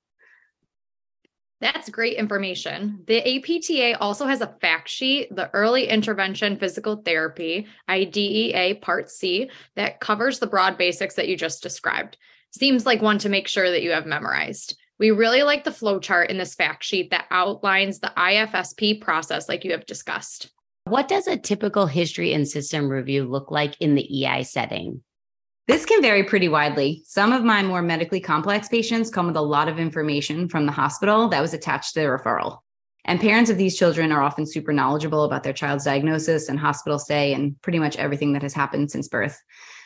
That's 1.60 1.90
great 1.90 2.16
information. 2.16 3.04
The 3.06 3.20
APTA 3.36 4.00
also 4.00 4.26
has 4.26 4.40
a 4.40 4.56
fact 4.62 4.88
sheet, 4.88 5.34
the 5.34 5.50
Early 5.52 5.88
Intervention 5.88 6.56
Physical 6.56 6.96
Therapy, 6.96 7.66
IDEA 7.88 8.76
Part 8.76 9.10
C, 9.10 9.50
that 9.76 10.00
covers 10.00 10.38
the 10.38 10.46
broad 10.46 10.78
basics 10.78 11.16
that 11.16 11.28
you 11.28 11.36
just 11.36 11.62
described. 11.62 12.16
Seems 12.50 12.86
like 12.86 13.02
one 13.02 13.18
to 13.18 13.28
make 13.28 13.46
sure 13.46 13.70
that 13.70 13.82
you 13.82 13.90
have 13.90 14.06
memorized. 14.06 14.78
We 14.98 15.10
really 15.10 15.42
like 15.42 15.64
the 15.64 15.72
flow 15.72 15.98
chart 15.98 16.30
in 16.30 16.38
this 16.38 16.54
fact 16.54 16.82
sheet 16.82 17.10
that 17.10 17.26
outlines 17.30 18.00
the 18.00 18.12
IFSP 18.16 19.00
process, 19.02 19.48
like 19.48 19.62
you 19.62 19.72
have 19.72 19.86
discussed. 19.86 20.50
What 20.84 21.08
does 21.08 21.26
a 21.26 21.36
typical 21.36 21.86
history 21.86 22.32
and 22.32 22.48
system 22.48 22.88
review 22.88 23.24
look 23.24 23.50
like 23.50 23.76
in 23.80 23.94
the 23.94 24.24
EI 24.24 24.42
setting? 24.44 25.02
This 25.70 25.86
can 25.86 26.02
vary 26.02 26.24
pretty 26.24 26.48
widely. 26.48 27.04
Some 27.06 27.32
of 27.32 27.44
my 27.44 27.62
more 27.62 27.80
medically 27.80 28.18
complex 28.18 28.66
patients 28.66 29.08
come 29.08 29.28
with 29.28 29.36
a 29.36 29.40
lot 29.40 29.68
of 29.68 29.78
information 29.78 30.48
from 30.48 30.66
the 30.66 30.72
hospital 30.72 31.28
that 31.28 31.40
was 31.40 31.54
attached 31.54 31.94
to 31.94 32.00
their 32.00 32.18
referral. 32.18 32.58
And 33.04 33.20
parents 33.20 33.52
of 33.52 33.56
these 33.56 33.78
children 33.78 34.10
are 34.10 34.20
often 34.20 34.46
super 34.46 34.72
knowledgeable 34.72 35.22
about 35.22 35.44
their 35.44 35.52
child's 35.52 35.84
diagnosis 35.84 36.48
and 36.48 36.58
hospital 36.58 36.98
stay 36.98 37.34
and 37.34 37.54
pretty 37.62 37.78
much 37.78 37.94
everything 37.98 38.32
that 38.32 38.42
has 38.42 38.52
happened 38.52 38.90
since 38.90 39.06
birth. 39.06 39.40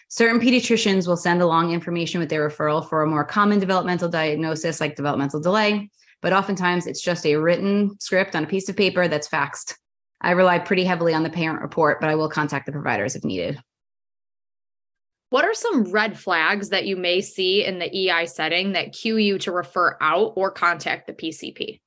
Certain 0.08 0.40
pediatricians 0.40 1.06
will 1.06 1.18
send 1.18 1.42
along 1.42 1.70
information 1.70 2.18
with 2.18 2.30
their 2.30 2.48
referral 2.48 2.88
for 2.88 3.02
a 3.02 3.06
more 3.06 3.22
common 3.22 3.58
developmental 3.58 4.08
diagnosis 4.08 4.80
like 4.80 4.96
developmental 4.96 5.38
delay, 5.38 5.90
but 6.22 6.32
oftentimes 6.32 6.86
it's 6.86 7.02
just 7.02 7.26
a 7.26 7.36
written 7.36 7.94
script 8.00 8.34
on 8.34 8.44
a 8.44 8.46
piece 8.46 8.70
of 8.70 8.76
paper 8.78 9.06
that's 9.06 9.28
faxed. 9.28 9.74
I 10.22 10.30
rely 10.30 10.60
pretty 10.60 10.84
heavily 10.84 11.12
on 11.12 11.24
the 11.24 11.28
parent 11.28 11.60
report, 11.60 12.00
but 12.00 12.08
I 12.08 12.14
will 12.14 12.30
contact 12.30 12.64
the 12.64 12.72
providers 12.72 13.16
if 13.16 13.22
needed. 13.22 13.60
What 15.34 15.44
are 15.44 15.52
some 15.52 15.90
red 15.90 16.16
flags 16.16 16.68
that 16.68 16.86
you 16.86 16.94
may 16.96 17.20
see 17.20 17.64
in 17.64 17.80
the 17.80 17.92
EI 17.92 18.26
setting 18.26 18.70
that 18.74 18.92
cue 18.92 19.16
you 19.16 19.36
to 19.38 19.50
refer 19.50 19.96
out 20.00 20.34
or 20.36 20.52
contact 20.52 21.08
the 21.08 21.12
PCP? 21.12 21.80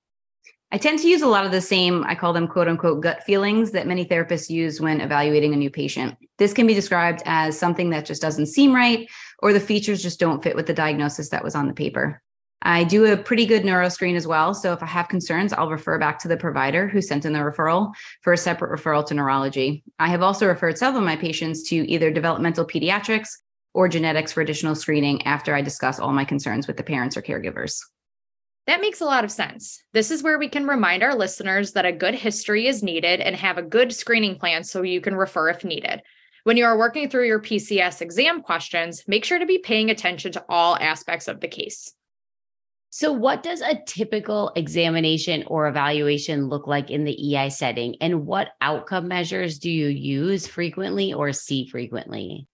I 0.73 0.77
tend 0.77 0.99
to 0.99 1.07
use 1.07 1.21
a 1.21 1.27
lot 1.27 1.45
of 1.45 1.53
the 1.53 1.61
same, 1.61 2.03
I 2.03 2.13
call 2.13 2.33
them 2.33 2.49
quote 2.49 2.67
unquote 2.67 3.01
gut 3.01 3.23
feelings 3.23 3.71
that 3.71 3.87
many 3.87 4.03
therapists 4.03 4.49
use 4.49 4.81
when 4.81 4.99
evaluating 4.99 5.53
a 5.53 5.55
new 5.55 5.69
patient. 5.69 6.17
This 6.37 6.51
can 6.51 6.67
be 6.67 6.73
described 6.73 7.21
as 7.23 7.57
something 7.57 7.89
that 7.91 8.05
just 8.05 8.21
doesn't 8.21 8.47
seem 8.47 8.75
right, 8.75 9.07
or 9.39 9.53
the 9.53 9.61
features 9.61 10.03
just 10.03 10.19
don't 10.19 10.43
fit 10.43 10.57
with 10.57 10.67
the 10.67 10.73
diagnosis 10.73 11.29
that 11.29 11.45
was 11.45 11.55
on 11.55 11.69
the 11.69 11.73
paper. 11.73 12.21
I 12.61 12.83
do 12.83 13.05
a 13.05 13.17
pretty 13.17 13.45
good 13.45 13.63
neuro 13.63 13.87
screen 13.89 14.15
as 14.15 14.25
well. 14.25 14.53
So 14.53 14.73
if 14.73 14.81
I 14.81 14.87
have 14.87 15.09
concerns, 15.09 15.53
I'll 15.53 15.69
refer 15.69 15.99
back 15.99 16.19
to 16.19 16.27
the 16.27 16.37
provider 16.37 16.87
who 16.87 17.01
sent 17.01 17.25
in 17.25 17.33
the 17.33 17.39
referral 17.39 17.93
for 18.21 18.33
a 18.33 18.37
separate 18.37 18.77
referral 18.77 19.05
to 19.07 19.13
neurology. 19.13 19.83
I 19.99 20.09
have 20.09 20.23
also 20.23 20.47
referred 20.47 20.77
several 20.77 21.01
of 21.01 21.05
my 21.05 21.15
patients 21.15 21.63
to 21.69 21.75
either 21.75 22.11
developmental 22.11 22.65
pediatrics 22.65 23.29
or 23.73 23.87
genetics 23.87 24.33
for 24.33 24.41
additional 24.41 24.73
screening 24.73 25.25
after 25.25 25.53
I 25.53 25.61
discuss 25.61 25.99
all 25.99 26.11
my 26.11 26.25
concerns 26.25 26.65
with 26.65 26.77
the 26.77 26.83
parents 26.83 27.15
or 27.15 27.21
caregivers. 27.21 27.79
That 28.65 28.81
makes 28.81 28.99
a 28.99 29.05
lot 29.05 29.23
of 29.23 29.31
sense. 29.31 29.81
This 29.93 30.11
is 30.11 30.23
where 30.23 30.39
we 30.39 30.49
can 30.49 30.67
remind 30.67 31.03
our 31.03 31.15
listeners 31.15 31.71
that 31.73 31.85
a 31.85 31.93
good 31.93 32.15
history 32.15 32.67
is 32.67 32.83
needed 32.83 33.21
and 33.21 33.35
have 33.35 33.57
a 33.57 33.61
good 33.61 33.93
screening 33.93 34.35
plan 34.35 34.63
so 34.63 34.81
you 34.81 34.99
can 34.99 35.15
refer 35.15 35.49
if 35.49 35.63
needed. 35.63 36.01
When 36.43 36.57
you 36.57 36.65
are 36.65 36.77
working 36.77 37.09
through 37.09 37.27
your 37.27 37.39
PCS 37.39 38.01
exam 38.01 38.41
questions, 38.41 39.03
make 39.07 39.25
sure 39.25 39.39
to 39.39 39.45
be 39.45 39.59
paying 39.59 39.89
attention 39.89 40.31
to 40.33 40.45
all 40.49 40.75
aspects 40.77 41.27
of 41.27 41.39
the 41.39 41.47
case. 41.47 41.93
So, 42.89 43.11
what 43.11 43.43
does 43.43 43.61
a 43.61 43.81
typical 43.85 44.51
examination 44.55 45.43
or 45.47 45.67
evaluation 45.67 46.47
look 46.47 46.67
like 46.67 46.89
in 46.89 47.03
the 47.03 47.35
EI 47.35 47.49
setting? 47.49 47.95
And 48.01 48.25
what 48.25 48.49
outcome 48.61 49.07
measures 49.07 49.59
do 49.59 49.69
you 49.69 49.87
use 49.87 50.47
frequently 50.47 51.13
or 51.13 51.33
see 51.33 51.67
frequently? 51.67 52.47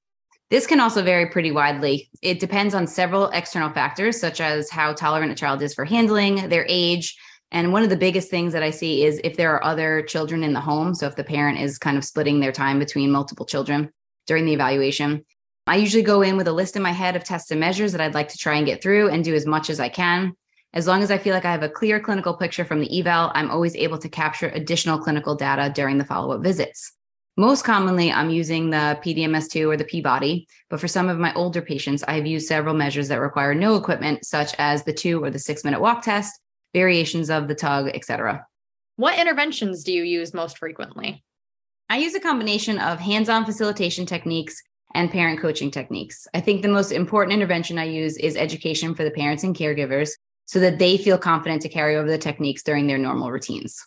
This 0.49 0.67
can 0.67 0.79
also 0.79 1.01
vary 1.01 1.29
pretty 1.29 1.51
widely. 1.51 2.09
It 2.21 2.39
depends 2.39 2.75
on 2.75 2.87
several 2.87 3.29
external 3.29 3.71
factors, 3.71 4.19
such 4.19 4.41
as 4.41 4.69
how 4.69 4.93
tolerant 4.93 5.31
a 5.31 5.35
child 5.35 5.61
is 5.61 5.73
for 5.73 5.85
handling, 5.85 6.49
their 6.49 6.65
age. 6.67 7.15
And 7.51 7.71
one 7.71 7.83
of 7.83 7.89
the 7.89 7.95
biggest 7.95 8.29
things 8.29 8.53
that 8.53 8.63
I 8.63 8.71
see 8.71 9.05
is 9.05 9.21
if 9.23 9.37
there 9.37 9.53
are 9.53 9.63
other 9.63 10.01
children 10.01 10.43
in 10.43 10.53
the 10.53 10.59
home. 10.59 10.95
So 10.95 11.07
if 11.07 11.15
the 11.15 11.23
parent 11.23 11.59
is 11.59 11.77
kind 11.77 11.97
of 11.97 12.03
splitting 12.03 12.39
their 12.39 12.51
time 12.51 12.79
between 12.79 13.11
multiple 13.11 13.45
children 13.45 13.91
during 14.25 14.45
the 14.45 14.53
evaluation. 14.53 15.23
I 15.65 15.77
usually 15.77 16.03
go 16.03 16.21
in 16.21 16.35
with 16.35 16.47
a 16.49 16.51
list 16.51 16.75
in 16.75 16.81
my 16.81 16.91
head 16.91 17.15
of 17.15 17.23
tests 17.23 17.49
and 17.49 17.59
measures 17.59 17.93
that 17.93 18.01
I'd 18.01 18.13
like 18.13 18.27
to 18.29 18.37
try 18.37 18.55
and 18.55 18.65
get 18.65 18.83
through 18.83 19.09
and 19.09 19.23
do 19.23 19.33
as 19.33 19.45
much 19.45 19.69
as 19.69 19.79
I 19.79 19.87
can. 19.87 20.35
As 20.73 20.87
long 20.87 21.01
as 21.03 21.09
I 21.09 21.17
feel 21.17 21.33
like 21.33 21.45
I 21.45 21.51
have 21.51 21.63
a 21.63 21.69
clear 21.69 22.01
clinical 22.01 22.35
picture 22.35 22.65
from 22.65 22.81
the 22.81 22.99
eval, 22.99 23.31
I'm 23.33 23.49
always 23.49 23.75
able 23.75 23.97
to 23.99 24.09
capture 24.09 24.49
additional 24.49 24.99
clinical 24.99 25.35
data 25.35 25.71
during 25.73 25.97
the 25.97 26.05
follow 26.05 26.35
up 26.35 26.43
visits. 26.43 26.91
Most 27.37 27.63
commonly, 27.63 28.11
I'm 28.11 28.29
using 28.29 28.71
the 28.71 28.99
PDMS2 29.03 29.67
or 29.67 29.77
the 29.77 29.85
Peabody, 29.85 30.47
but 30.69 30.79
for 30.79 30.87
some 30.87 31.09
of 31.09 31.17
my 31.17 31.33
older 31.33 31.61
patients, 31.61 32.03
I 32.03 32.15
have 32.15 32.27
used 32.27 32.47
several 32.47 32.75
measures 32.75 33.07
that 33.07 33.21
require 33.21 33.55
no 33.55 33.75
equipment, 33.75 34.25
such 34.25 34.53
as 34.59 34.83
the 34.83 34.93
two 34.93 35.23
or 35.23 35.31
the 35.31 35.39
six 35.39 35.63
minute 35.63 35.79
walk 35.79 36.01
test, 36.01 36.39
variations 36.73 37.29
of 37.29 37.47
the 37.47 37.55
TUG, 37.55 37.87
etc. 37.93 38.45
What 38.97 39.17
interventions 39.17 39.83
do 39.83 39.93
you 39.93 40.03
use 40.03 40.33
most 40.33 40.57
frequently? 40.57 41.23
I 41.89 41.99
use 41.99 42.15
a 42.15 42.19
combination 42.19 42.79
of 42.79 42.99
hands 42.99 43.29
on 43.29 43.45
facilitation 43.45 44.05
techniques 44.05 44.61
and 44.93 45.11
parent 45.11 45.39
coaching 45.39 45.71
techniques. 45.71 46.27
I 46.33 46.41
think 46.41 46.61
the 46.61 46.67
most 46.67 46.91
important 46.91 47.33
intervention 47.33 47.77
I 47.77 47.85
use 47.85 48.17
is 48.17 48.35
education 48.35 48.95
for 48.95 49.03
the 49.03 49.11
parents 49.11 49.43
and 49.43 49.55
caregivers 49.55 50.11
so 50.45 50.59
that 50.59 50.79
they 50.79 50.97
feel 50.97 51.17
confident 51.17 51.61
to 51.61 51.69
carry 51.69 51.95
over 51.95 52.09
the 52.09 52.17
techniques 52.17 52.63
during 52.63 52.87
their 52.87 52.97
normal 52.97 53.31
routines. 53.31 53.85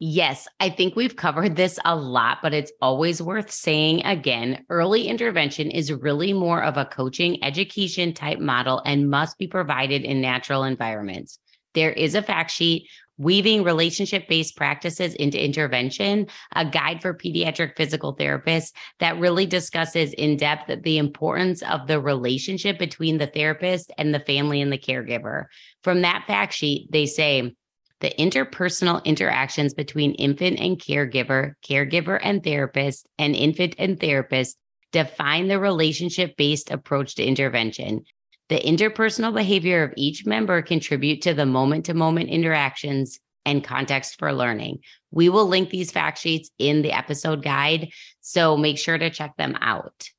Yes, 0.00 0.46
I 0.60 0.70
think 0.70 0.94
we've 0.94 1.16
covered 1.16 1.56
this 1.56 1.80
a 1.84 1.96
lot, 1.96 2.38
but 2.40 2.54
it's 2.54 2.70
always 2.80 3.20
worth 3.20 3.50
saying 3.50 4.04
again 4.04 4.64
early 4.68 5.08
intervention 5.08 5.72
is 5.72 5.92
really 5.92 6.32
more 6.32 6.62
of 6.62 6.76
a 6.76 6.84
coaching 6.84 7.42
education 7.42 8.14
type 8.14 8.38
model 8.38 8.80
and 8.86 9.10
must 9.10 9.38
be 9.38 9.48
provided 9.48 10.04
in 10.04 10.20
natural 10.20 10.62
environments. 10.62 11.40
There 11.74 11.90
is 11.90 12.14
a 12.14 12.22
fact 12.22 12.52
sheet 12.52 12.88
weaving 13.18 13.64
relationship 13.64 14.28
based 14.28 14.56
practices 14.56 15.14
into 15.14 15.42
intervention, 15.42 16.26
a 16.54 16.64
guide 16.64 17.02
for 17.02 17.12
pediatric 17.12 17.76
physical 17.76 18.16
therapists 18.16 18.72
that 19.00 19.18
really 19.18 19.44
discusses 19.44 20.12
in 20.14 20.36
depth 20.36 20.70
the 20.82 20.98
importance 20.98 21.62
of 21.62 21.86
the 21.86 22.00
relationship 22.00 22.78
between 22.78 23.18
the 23.18 23.26
therapist 23.26 23.92
and 23.98 24.14
the 24.14 24.20
family 24.20 24.60
and 24.60 24.72
the 24.72 24.78
caregiver. 24.78 25.46
From 25.82 26.02
that 26.02 26.24
fact 26.26 26.54
sheet, 26.54 26.90
they 26.90 27.06
say, 27.06 27.54
the 28.00 28.14
interpersonal 28.16 29.04
interactions 29.04 29.74
between 29.74 30.12
infant 30.12 30.60
and 30.60 30.78
caregiver, 30.78 31.54
caregiver 31.66 32.20
and 32.22 32.44
therapist, 32.44 33.08
and 33.18 33.34
infant 33.34 33.74
and 33.76 33.98
therapist 33.98 34.56
define 34.92 35.48
the 35.48 35.58
relationship 35.58 36.36
based 36.36 36.70
approach 36.70 37.16
to 37.16 37.24
intervention. 37.24 38.04
The 38.48 38.60
interpersonal 38.60 39.34
behavior 39.34 39.82
of 39.82 39.92
each 39.96 40.24
member 40.24 40.62
contribute 40.62 41.22
to 41.22 41.34
the 41.34 41.46
moment 41.46 41.86
to 41.86 41.94
moment 41.94 42.30
interactions 42.30 43.20
and 43.44 43.64
context 43.64 44.18
for 44.18 44.32
learning. 44.32 44.80
We 45.10 45.28
will 45.28 45.46
link 45.46 45.70
these 45.70 45.90
fact 45.90 46.18
sheets 46.18 46.50
in 46.58 46.82
the 46.82 46.92
episode 46.92 47.42
guide, 47.42 47.90
so 48.20 48.56
make 48.56 48.78
sure 48.78 48.98
to 48.98 49.10
check 49.10 49.36
them 49.36 49.56
out. 49.60 50.10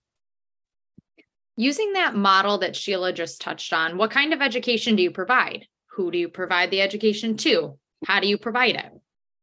Using 1.55 1.93
that 1.93 2.15
model 2.15 2.59
that 2.59 2.75
Sheila 2.75 3.13
just 3.13 3.41
touched 3.41 3.73
on, 3.73 3.97
what 3.97 4.11
kind 4.11 4.33
of 4.33 4.41
education 4.41 4.95
do 4.95 5.03
you 5.03 5.11
provide? 5.11 5.65
Who 5.91 6.11
do 6.11 6.17
you 6.17 6.29
provide 6.29 6.71
the 6.71 6.81
education 6.81 7.35
to? 7.37 7.77
How 8.05 8.19
do 8.19 8.27
you 8.27 8.37
provide 8.37 8.75
it? 8.75 8.91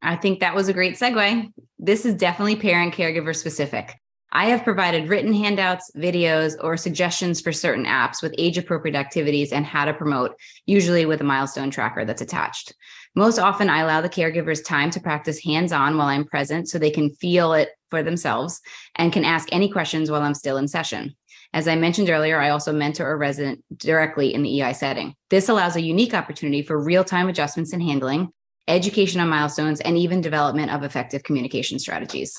I 0.01 0.17
think 0.17 0.41
that 0.41 0.55
was 0.55 0.69
a 0.69 0.73
great 0.73 0.95
segue. 0.95 1.53
This 1.79 2.07
is 2.07 2.15
definitely 2.15 2.57
parent 2.57 2.95
caregiver 2.95 3.37
specific. 3.37 3.95
I 4.37 4.51
have 4.51 4.65
provided 4.65 5.09
written 5.09 5.33
handouts, 5.33 5.91
videos, 5.97 6.63
or 6.63 6.77
suggestions 6.77 7.41
for 7.41 7.55
certain 7.55 7.87
apps 7.87 8.21
with 8.21 8.35
age 8.37 8.59
appropriate 8.59 8.95
activities 8.95 9.51
and 9.51 9.65
how 9.65 9.87
to 9.87 9.95
promote, 9.95 10.37
usually 10.67 11.07
with 11.07 11.23
a 11.23 11.25
milestone 11.25 11.71
tracker 11.71 12.05
that's 12.05 12.21
attached. 12.21 12.75
Most 13.15 13.39
often, 13.39 13.71
I 13.71 13.81
allow 13.81 14.03
the 14.03 14.11
caregivers 14.11 14.63
time 14.63 14.91
to 14.91 15.01
practice 15.01 15.43
hands 15.43 15.73
on 15.73 15.97
while 15.97 16.09
I'm 16.09 16.27
present 16.27 16.69
so 16.69 16.79
they 16.79 16.91
can 16.91 17.15
feel 17.15 17.55
it 17.55 17.71
for 17.89 18.03
themselves 18.03 18.61
and 18.97 19.11
can 19.11 19.25
ask 19.25 19.49
any 19.53 19.71
questions 19.71 20.11
while 20.11 20.21
I'm 20.21 20.35
still 20.35 20.59
in 20.59 20.69
session. 20.69 21.17
As 21.55 21.67
I 21.67 21.75
mentioned 21.77 22.11
earlier, 22.11 22.39
I 22.39 22.51
also 22.51 22.75
mentor 22.75 23.11
a 23.11 23.17
resident 23.17 23.65
directly 23.75 24.35
in 24.35 24.43
the 24.43 24.61
EI 24.61 24.75
setting. 24.75 25.15
This 25.31 25.49
allows 25.49 25.77
a 25.77 25.81
unique 25.81 26.13
opportunity 26.13 26.61
for 26.61 26.79
real 26.79 27.05
time 27.05 27.31
adjustments 27.31 27.73
and 27.73 27.83
handling, 27.83 28.29
education 28.69 29.23
on 29.23 29.31
milestones, 29.31 29.81
and 29.81 29.97
even 29.97 30.21
development 30.21 30.73
of 30.73 30.83
effective 30.83 31.23
communication 31.23 31.79
strategies. 31.79 32.39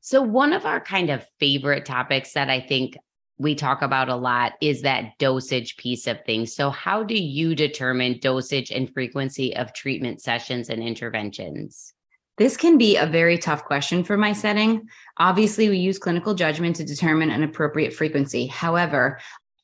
So, 0.00 0.22
one 0.22 0.52
of 0.52 0.64
our 0.64 0.80
kind 0.80 1.10
of 1.10 1.24
favorite 1.38 1.84
topics 1.84 2.32
that 2.32 2.48
I 2.48 2.60
think 2.60 2.96
we 3.38 3.54
talk 3.54 3.82
about 3.82 4.08
a 4.08 4.16
lot 4.16 4.52
is 4.60 4.82
that 4.82 5.18
dosage 5.18 5.76
piece 5.76 6.06
of 6.06 6.24
things. 6.24 6.54
So, 6.54 6.70
how 6.70 7.02
do 7.02 7.14
you 7.14 7.54
determine 7.54 8.18
dosage 8.20 8.70
and 8.70 8.92
frequency 8.92 9.56
of 9.56 9.72
treatment 9.72 10.20
sessions 10.20 10.68
and 10.68 10.82
interventions? 10.82 11.92
This 12.38 12.56
can 12.56 12.78
be 12.78 12.96
a 12.96 13.06
very 13.06 13.36
tough 13.36 13.64
question 13.64 14.02
for 14.02 14.16
my 14.16 14.32
setting. 14.32 14.88
Obviously, 15.18 15.68
we 15.68 15.76
use 15.76 15.98
clinical 15.98 16.34
judgment 16.34 16.76
to 16.76 16.84
determine 16.84 17.30
an 17.30 17.42
appropriate 17.42 17.92
frequency. 17.92 18.46
However, 18.46 19.18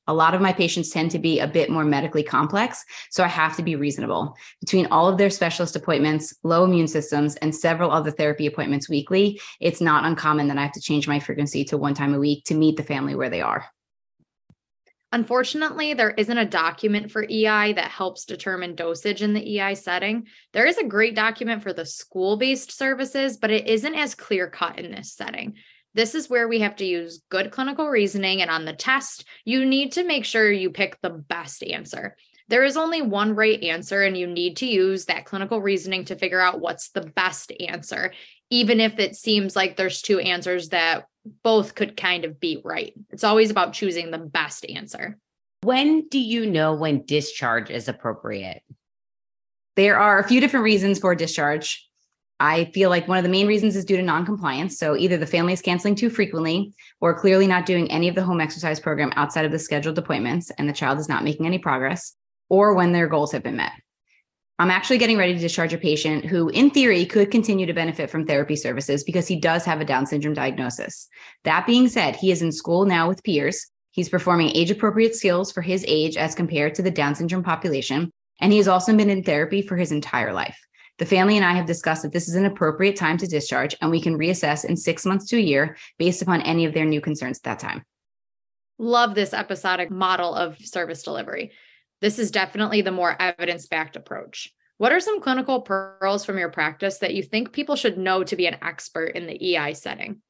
a 0.07 0.15
lot 0.15 0.35
of 0.35 0.41
my 0.41 0.53
patients 0.53 0.91
tend 0.91 1.11
to 1.13 1.19
be 1.19 1.41
a 1.41 1.47
bit 1.47 1.71
more 1.71 1.85
medically 1.85 2.23
complex, 2.23 2.85
so 3.11 3.25
I 3.25 3.29
have 3.29 3.57
to 3.57 3.63
be 3.63 3.77
reasonable. 3.77 4.37
Between 4.61 4.87
all 4.87 5.09
of 5.09 5.19
their 5.19 5.31
specialist 5.31 5.77
appointments, 5.77 6.35
low 6.43 6.65
immune 6.65 6.89
systems, 6.89 7.37
and 7.37 7.55
several 7.55 7.91
other 7.91 8.11
therapy 8.11 8.47
appointments 8.47 8.89
weekly, 8.89 9.41
it's 9.61 9.81
not 9.81 10.05
uncommon 10.05 10.49
that 10.49 10.59
I 10.59 10.63
have 10.63 10.73
to 10.73 10.81
change 10.81 11.09
my 11.09 11.21
frequency 11.21 11.65
to 11.67 11.77
one 11.77 11.95
time 11.95 12.15
a 12.15 12.19
week 12.19 12.45
to 12.45 12.55
meet 12.55 12.77
the 12.77 12.83
family 12.83 13.15
where 13.15 13.31
they 13.31 13.41
are. 13.41 13.67
Unfortunately, 15.13 15.95
there 15.95 16.11
isn't 16.11 16.37
a 16.37 16.45
document 16.45 17.11
for 17.11 17.23
EI 17.23 17.73
that 17.73 17.91
helps 17.91 18.25
determine 18.25 18.75
dosage 18.75 19.23
in 19.23 19.35
the 19.35 19.59
EI 19.59 19.75
setting. 19.75 20.27
There 20.53 20.67
is 20.67 20.79
a 20.79 20.85
great 20.85 21.15
document 21.15 21.63
for 21.63 21.73
the 21.73 21.87
school 21.87 22.37
based 22.37 22.73
services, 22.77 23.37
but 23.37 23.51
it 23.51 23.67
isn't 23.67 23.95
as 23.95 24.15
clear 24.15 24.51
cut 24.51 24.79
in 24.79 24.91
this 24.91 25.13
setting. 25.13 25.55
This 25.97 26.15
is 26.15 26.29
where 26.29 26.47
we 26.47 26.61
have 26.61 26.77
to 26.77 26.85
use 26.85 27.23
good 27.31 27.51
clinical 27.51 27.89
reasoning. 27.89 28.43
And 28.43 28.51
on 28.51 28.67
the 28.67 28.75
test, 28.75 29.25
you 29.47 29.65
need 29.65 29.93
to 29.93 30.05
make 30.05 30.27
sure 30.27 30.53
you 30.53 30.71
pick 30.71 31.01
the 31.01 31.11
best 31.11 31.65
answer. 31.65 32.17
There 32.49 32.65
is 32.65 32.77
only 32.77 33.03
one 33.03 33.35
right 33.35 33.61
answer, 33.63 34.03
and 34.03 34.17
you 34.17 34.27
need 34.27 34.59
to 34.59 34.67
use 34.67 35.07
that 35.07 35.25
clinical 35.25 35.61
reasoning 35.61 36.05
to 36.05 36.15
figure 36.15 36.41
out 36.41 36.61
what's 36.61 36.91
the 36.91 37.01
best 37.01 37.51
answer, 37.67 38.13
even 38.51 38.79
if 38.79 39.01
it 39.01 39.17
seems 39.17 39.57
like 39.57 39.77
there's 39.77 40.03
two 40.03 40.21
answers 40.21 40.69
that 40.69 41.07
both 41.43 41.75
could 41.75 41.97
kind 41.97 42.25
of 42.25 42.39
be 42.39 42.61
right. 42.63 42.93
It's 43.11 43.25
always 43.25 43.51
about 43.51 43.73
choosing 43.73 44.11
the 44.11 44.19
best 44.19 44.65
answer. 44.69 45.19
When 45.63 46.07
do 46.09 46.21
you 46.21 46.47
know 46.47 46.75
when 46.75 47.07
discharge 47.07 47.71
is 47.71 47.89
appropriate? 47.89 48.63
There 49.75 49.99
are 49.99 50.19
a 50.19 50.29
few 50.29 50.41
different 50.41 50.65
reasons 50.65 51.01
for 51.01 51.15
discharge. 51.15 51.86
I 52.39 52.67
feel 52.67 52.91
like 52.91 53.09
one 53.09 53.17
of 53.19 53.25
the 53.25 53.31
main 53.31 53.47
reasons 53.47 53.77
is 53.77 53.85
due 53.85 53.97
to 53.97 54.03
noncompliance. 54.03 54.79
So 54.79 54.97
either 54.97 55.17
the 55.17 55.27
family 55.27 55.53
is 55.53 55.63
canceling 55.63 55.95
too 55.95 56.11
frequently 56.11 56.75
or 57.01 57.19
clearly 57.19 57.47
not 57.47 57.67
doing 57.67 57.91
any 57.91 58.09
of 58.09 58.15
the 58.15 58.25
home 58.25 58.41
exercise 58.41 58.79
program 58.79 59.13
outside 59.17 59.47
of 59.47 59.53
the 59.53 59.59
scheduled 59.59 59.99
appointments 59.99 60.51
and 60.59 60.69
the 60.69 60.75
child 60.75 60.99
is 60.99 61.09
not 61.09 61.25
making 61.25 61.47
any 61.47 61.59
progress, 61.59 62.15
or 62.49 62.75
when 62.75 62.93
their 62.93 63.09
goals 63.09 63.33
have 63.33 63.43
been 63.43 63.57
met. 63.57 63.73
I'm 64.59 64.71
actually 64.71 64.97
getting 64.97 65.19
ready 65.19 65.35
to 65.35 65.39
discharge 65.39 65.75
a 65.75 65.79
patient 65.79 66.25
who, 66.25 66.49
in 66.49 66.71
theory, 66.71 67.05
could 67.05 67.31
continue 67.31 67.67
to 67.67 67.75
benefit 67.75 68.09
from 68.09 68.27
therapy 68.27 68.57
services 68.57 69.05
because 69.05 69.29
he 69.29 69.37
does 69.37 69.67
have 69.67 69.83
a 69.83 69.85
Down 69.85 70.07
syndrome 70.07 70.33
diagnosis. 70.33 71.09
That 71.45 71.67
being 71.67 71.89
said, 71.89 72.17
he 72.17 72.31
is 72.31 72.41
in 72.41 72.53
school 72.53 72.87
now 72.87 73.07
with 73.07 73.23
peers. 73.23 73.67
He's 73.91 74.09
performing 74.09 74.57
age 74.57 74.71
appropriate 74.71 75.15
skills 75.15 75.53
for 75.53 75.61
his 75.61 75.85
age 75.87 76.17
as 76.17 76.35
compared 76.35 76.75
to 76.77 76.83
the 76.83 76.91
Down 76.91 77.15
syndrome 77.15 77.43
population. 77.43 78.11
And 78.41 78.51
he 78.51 78.59
has 78.59 78.69
also 78.69 78.97
been 78.97 79.11
in 79.11 79.25
therapy 79.25 79.61
for 79.61 79.77
his 79.77 79.93
entire 79.93 80.33
life. 80.33 80.59
The 80.99 81.07
family 81.07 81.37
and 81.37 81.45
I 81.45 81.53
have 81.53 81.67
discussed 81.67 82.03
that 82.03 82.13
this 82.13 82.29
is 82.29 82.37
an 82.37 82.47
appropriate 82.47 82.97
time 82.97 83.19
to 83.19 83.27
discharge, 83.27 83.77
and 83.81 83.91
we 83.91 84.01
can 84.01 84.19
reassess 84.19 84.65
in 84.65 84.77
six 84.77 85.05
months 85.05 85.27
to 85.27 85.37
a 85.37 85.41
year 85.41 85.77
based 85.99 86.23
upon 86.23 86.41
any 86.43 86.65
of 86.65 86.73
their 86.73 86.87
new 86.87 87.01
concerns 87.01 87.39
at 87.39 87.43
that 87.43 87.59
time. 87.59 87.85
Love 88.79 89.15
this 89.15 89.35
episodic 89.35 89.91
model 89.91 90.35
of 90.35 90.59
service 90.59 91.03
delivery. 91.03 91.53
This 92.01 92.19
is 92.19 92.31
definitely 92.31 92.83
the 92.83 92.93
more 92.93 93.17
evidence 93.21 93.67
backed 93.67 93.97
approach. 93.97 94.53
What 94.79 94.93
are 94.93 95.01
some 95.01 95.21
clinical 95.21 95.63
pearls 95.63 96.25
from 96.25 96.39
your 96.39 96.51
practice 96.51 96.99
that 96.99 97.15
you 97.15 97.23
think 97.23 97.53
people 97.53 97.77
should 97.77 97.97
know 97.97 98.25
to 98.25 98.37
be 98.37 98.47
an 98.47 98.59
expert 98.63 99.17
in 99.17 99.27
the 99.27 99.57
EI 99.57 99.73
setting? 99.73 100.21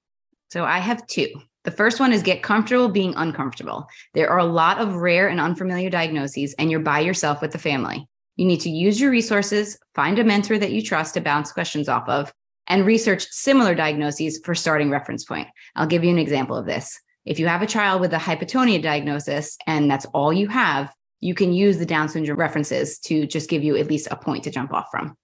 So 0.51 0.65
I 0.65 0.79
have 0.79 1.07
two. 1.09 1.29
The 1.65 1.73
first 1.73 1.99
one 1.99 2.13
is 2.13 2.23
get 2.23 2.45
comfortable 2.45 2.89
being 2.89 3.15
uncomfortable. 3.17 3.89
There 4.15 4.31
are 4.31 4.39
a 4.39 4.45
lot 4.45 4.79
of 4.79 4.95
rare 4.95 5.29
and 5.29 5.41
unfamiliar 5.41 5.91
diagnoses, 5.91 6.55
and 6.55 6.71
you're 6.71 6.79
by 6.79 7.01
yourself 7.01 7.43
with 7.43 7.51
the 7.51 7.59
family. 7.59 8.07
You 8.37 8.45
need 8.47 8.61
to 8.61 8.71
use 8.71 9.01
your 9.01 9.11
resources, 9.11 9.79
find 9.95 10.19
a 10.19 10.25
mentor 10.25 10.59
that 10.59 10.73
you 10.73 10.83
trust 10.83 11.15
to 11.15 11.21
bounce 11.21 11.53
questions 11.53 11.89
off 11.89 12.09
of, 12.09 12.33
and 12.67 12.85
research 12.85 13.27
similar 13.31 13.75
diagnoses 13.75 14.41
for 14.45 14.55
starting 14.55 14.91
reference 14.91 15.25
point. 15.25 15.49
I'll 15.75 15.87
give 15.87 16.05
you 16.05 16.11
an 16.11 16.19
example 16.19 16.57
of 16.57 16.67
this. 16.67 17.01
If 17.25 17.39
you 17.39 17.47
have 17.49 17.63
a 17.63 17.67
child 17.67 18.01
with 18.01 18.13
a 18.13 18.19
hypotonia 18.19 18.81
diagnosis 18.83 19.57
and 19.67 19.91
that's 19.91 20.07
all 20.07 20.33
you 20.33 20.49
have, 20.49 20.93
you 21.21 21.35
can 21.35 21.53
use 21.53 21.79
the 21.79 21.87
Down 21.87 22.09
syndrome 22.09 22.39
references 22.39 22.99
to 23.01 23.27
just 23.27 23.49
give 23.49 23.65
you 23.65 23.77
at 23.77 23.89
least 23.89 24.09
a 24.11 24.17
point 24.17 24.45
to 24.45 24.51
jump 24.51 24.73
off 24.73 24.89
from. 24.91 25.17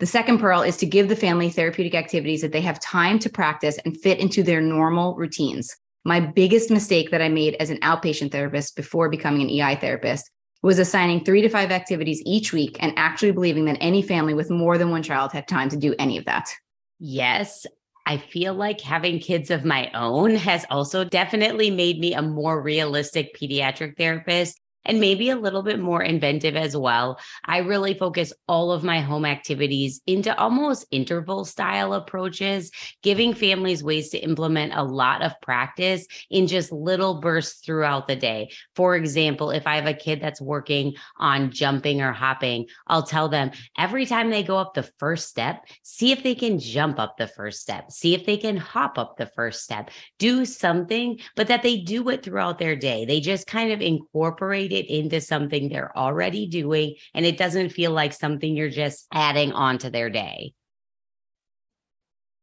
The 0.00 0.06
second 0.06 0.38
pearl 0.38 0.62
is 0.62 0.78
to 0.78 0.86
give 0.86 1.08
the 1.08 1.16
family 1.16 1.50
therapeutic 1.50 1.94
activities 1.94 2.40
that 2.40 2.50
they 2.50 2.62
have 2.62 2.80
time 2.80 3.18
to 3.20 3.30
practice 3.30 3.78
and 3.84 3.96
fit 4.00 4.18
into 4.18 4.42
their 4.42 4.60
normal 4.60 5.14
routines. 5.14 5.76
My 6.04 6.18
biggest 6.18 6.70
mistake 6.70 7.10
that 7.10 7.22
I 7.22 7.28
made 7.28 7.54
as 7.60 7.70
an 7.70 7.78
outpatient 7.80 8.32
therapist 8.32 8.74
before 8.74 9.08
becoming 9.08 9.42
an 9.42 9.50
EI 9.50 9.76
therapist 9.76 10.28
was 10.62 10.78
assigning 10.78 11.24
three 11.24 11.42
to 11.42 11.48
five 11.48 11.70
activities 11.70 12.22
each 12.24 12.52
week 12.52 12.76
and 12.80 12.92
actually 12.96 13.32
believing 13.32 13.64
that 13.66 13.78
any 13.80 14.00
family 14.00 14.34
with 14.34 14.50
more 14.50 14.78
than 14.78 14.90
one 14.90 15.02
child 15.02 15.32
had 15.32 15.48
time 15.48 15.68
to 15.68 15.76
do 15.76 15.94
any 15.98 16.16
of 16.16 16.24
that. 16.24 16.52
Yes, 16.98 17.66
I 18.06 18.16
feel 18.16 18.54
like 18.54 18.80
having 18.80 19.18
kids 19.18 19.50
of 19.50 19.64
my 19.64 19.90
own 19.92 20.34
has 20.36 20.64
also 20.70 21.04
definitely 21.04 21.70
made 21.70 21.98
me 21.98 22.14
a 22.14 22.22
more 22.22 22.60
realistic 22.60 23.36
pediatric 23.36 23.96
therapist 23.96 24.60
and 24.84 25.00
maybe 25.00 25.30
a 25.30 25.36
little 25.36 25.62
bit 25.62 25.80
more 25.80 26.02
inventive 26.02 26.56
as 26.56 26.76
well. 26.76 27.18
I 27.44 27.58
really 27.58 27.94
focus 27.94 28.32
all 28.48 28.72
of 28.72 28.84
my 28.84 29.00
home 29.00 29.24
activities 29.24 30.00
into 30.06 30.36
almost 30.36 30.86
interval 30.90 31.44
style 31.44 31.94
approaches, 31.94 32.70
giving 33.02 33.34
families 33.34 33.82
ways 33.84 34.10
to 34.10 34.18
implement 34.18 34.72
a 34.74 34.82
lot 34.82 35.22
of 35.22 35.32
practice 35.40 36.06
in 36.30 36.46
just 36.46 36.72
little 36.72 37.20
bursts 37.20 37.64
throughout 37.64 38.08
the 38.08 38.16
day. 38.16 38.50
For 38.74 38.96
example, 38.96 39.50
if 39.50 39.66
I 39.66 39.76
have 39.76 39.86
a 39.86 39.94
kid 39.94 40.20
that's 40.20 40.40
working 40.40 40.94
on 41.18 41.50
jumping 41.50 42.00
or 42.00 42.12
hopping, 42.12 42.66
I'll 42.86 43.02
tell 43.02 43.28
them 43.28 43.52
every 43.78 44.06
time 44.06 44.30
they 44.30 44.42
go 44.42 44.58
up 44.58 44.74
the 44.74 44.88
first 44.98 45.28
step, 45.28 45.64
see 45.82 46.12
if 46.12 46.22
they 46.22 46.34
can 46.34 46.58
jump 46.58 46.98
up 46.98 47.16
the 47.16 47.26
first 47.26 47.60
step, 47.60 47.90
see 47.90 48.14
if 48.14 48.26
they 48.26 48.36
can 48.36 48.56
hop 48.56 48.98
up 48.98 49.16
the 49.16 49.26
first 49.26 49.62
step, 49.62 49.90
do 50.18 50.44
something, 50.44 51.18
but 51.36 51.48
that 51.48 51.62
they 51.62 51.78
do 51.78 52.08
it 52.08 52.22
throughout 52.22 52.58
their 52.58 52.76
day. 52.76 53.04
They 53.04 53.20
just 53.20 53.46
kind 53.46 53.72
of 53.72 53.80
incorporate 53.80 54.71
it 54.72 54.86
into 54.86 55.20
something 55.20 55.68
they're 55.68 55.96
already 55.96 56.46
doing 56.46 56.96
and 57.14 57.24
it 57.24 57.38
doesn't 57.38 57.70
feel 57.70 57.92
like 57.92 58.12
something 58.12 58.56
you're 58.56 58.68
just 58.68 59.06
adding 59.12 59.52
on 59.52 59.78
to 59.78 59.90
their 59.90 60.10
day. 60.10 60.54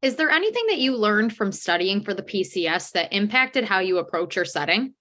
Is 0.01 0.15
there 0.15 0.29
anything 0.29 0.65
that 0.67 0.77
you 0.77 0.95
learned 0.95 1.35
from 1.35 1.51
studying 1.51 2.01
for 2.01 2.13
the 2.13 2.23
PCS 2.23 2.91
that 2.91 3.11
impacted 3.11 3.65
how 3.65 3.79
you 3.79 3.97
approach 3.97 4.37
your 4.37 4.45
setting? 4.45 4.93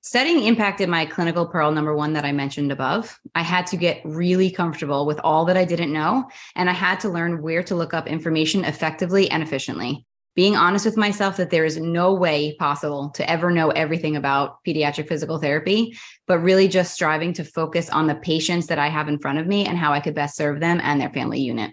Studying 0.00 0.44
impacted 0.44 0.88
my 0.88 1.04
clinical 1.04 1.46
pearl 1.46 1.72
number 1.72 1.94
one 1.94 2.14
that 2.14 2.24
I 2.24 2.32
mentioned 2.32 2.72
above. 2.72 3.18
I 3.34 3.42
had 3.42 3.66
to 3.66 3.76
get 3.76 4.00
really 4.04 4.50
comfortable 4.50 5.04
with 5.04 5.20
all 5.22 5.44
that 5.44 5.58
I 5.58 5.66
didn't 5.66 5.92
know, 5.92 6.26
and 6.54 6.70
I 6.70 6.72
had 6.72 7.00
to 7.00 7.10
learn 7.10 7.42
where 7.42 7.62
to 7.64 7.74
look 7.74 7.92
up 7.92 8.06
information 8.06 8.64
effectively 8.64 9.30
and 9.30 9.42
efficiently 9.42 10.06
being 10.38 10.54
honest 10.54 10.84
with 10.84 10.96
myself 10.96 11.36
that 11.36 11.50
there 11.50 11.64
is 11.64 11.78
no 11.78 12.14
way 12.14 12.54
possible 12.60 13.10
to 13.10 13.28
ever 13.28 13.50
know 13.50 13.70
everything 13.70 14.14
about 14.14 14.62
pediatric 14.64 15.08
physical 15.08 15.36
therapy, 15.36 15.98
but 16.28 16.38
really 16.38 16.68
just 16.68 16.94
striving 16.94 17.32
to 17.32 17.42
focus 17.42 17.90
on 17.90 18.06
the 18.06 18.14
patients 18.14 18.68
that 18.68 18.78
I 18.78 18.86
have 18.86 19.08
in 19.08 19.18
front 19.18 19.40
of 19.40 19.48
me 19.48 19.66
and 19.66 19.76
how 19.76 19.92
I 19.92 19.98
could 19.98 20.14
best 20.14 20.36
serve 20.36 20.60
them 20.60 20.80
and 20.80 21.00
their 21.00 21.10
family 21.10 21.40
unit. 21.40 21.72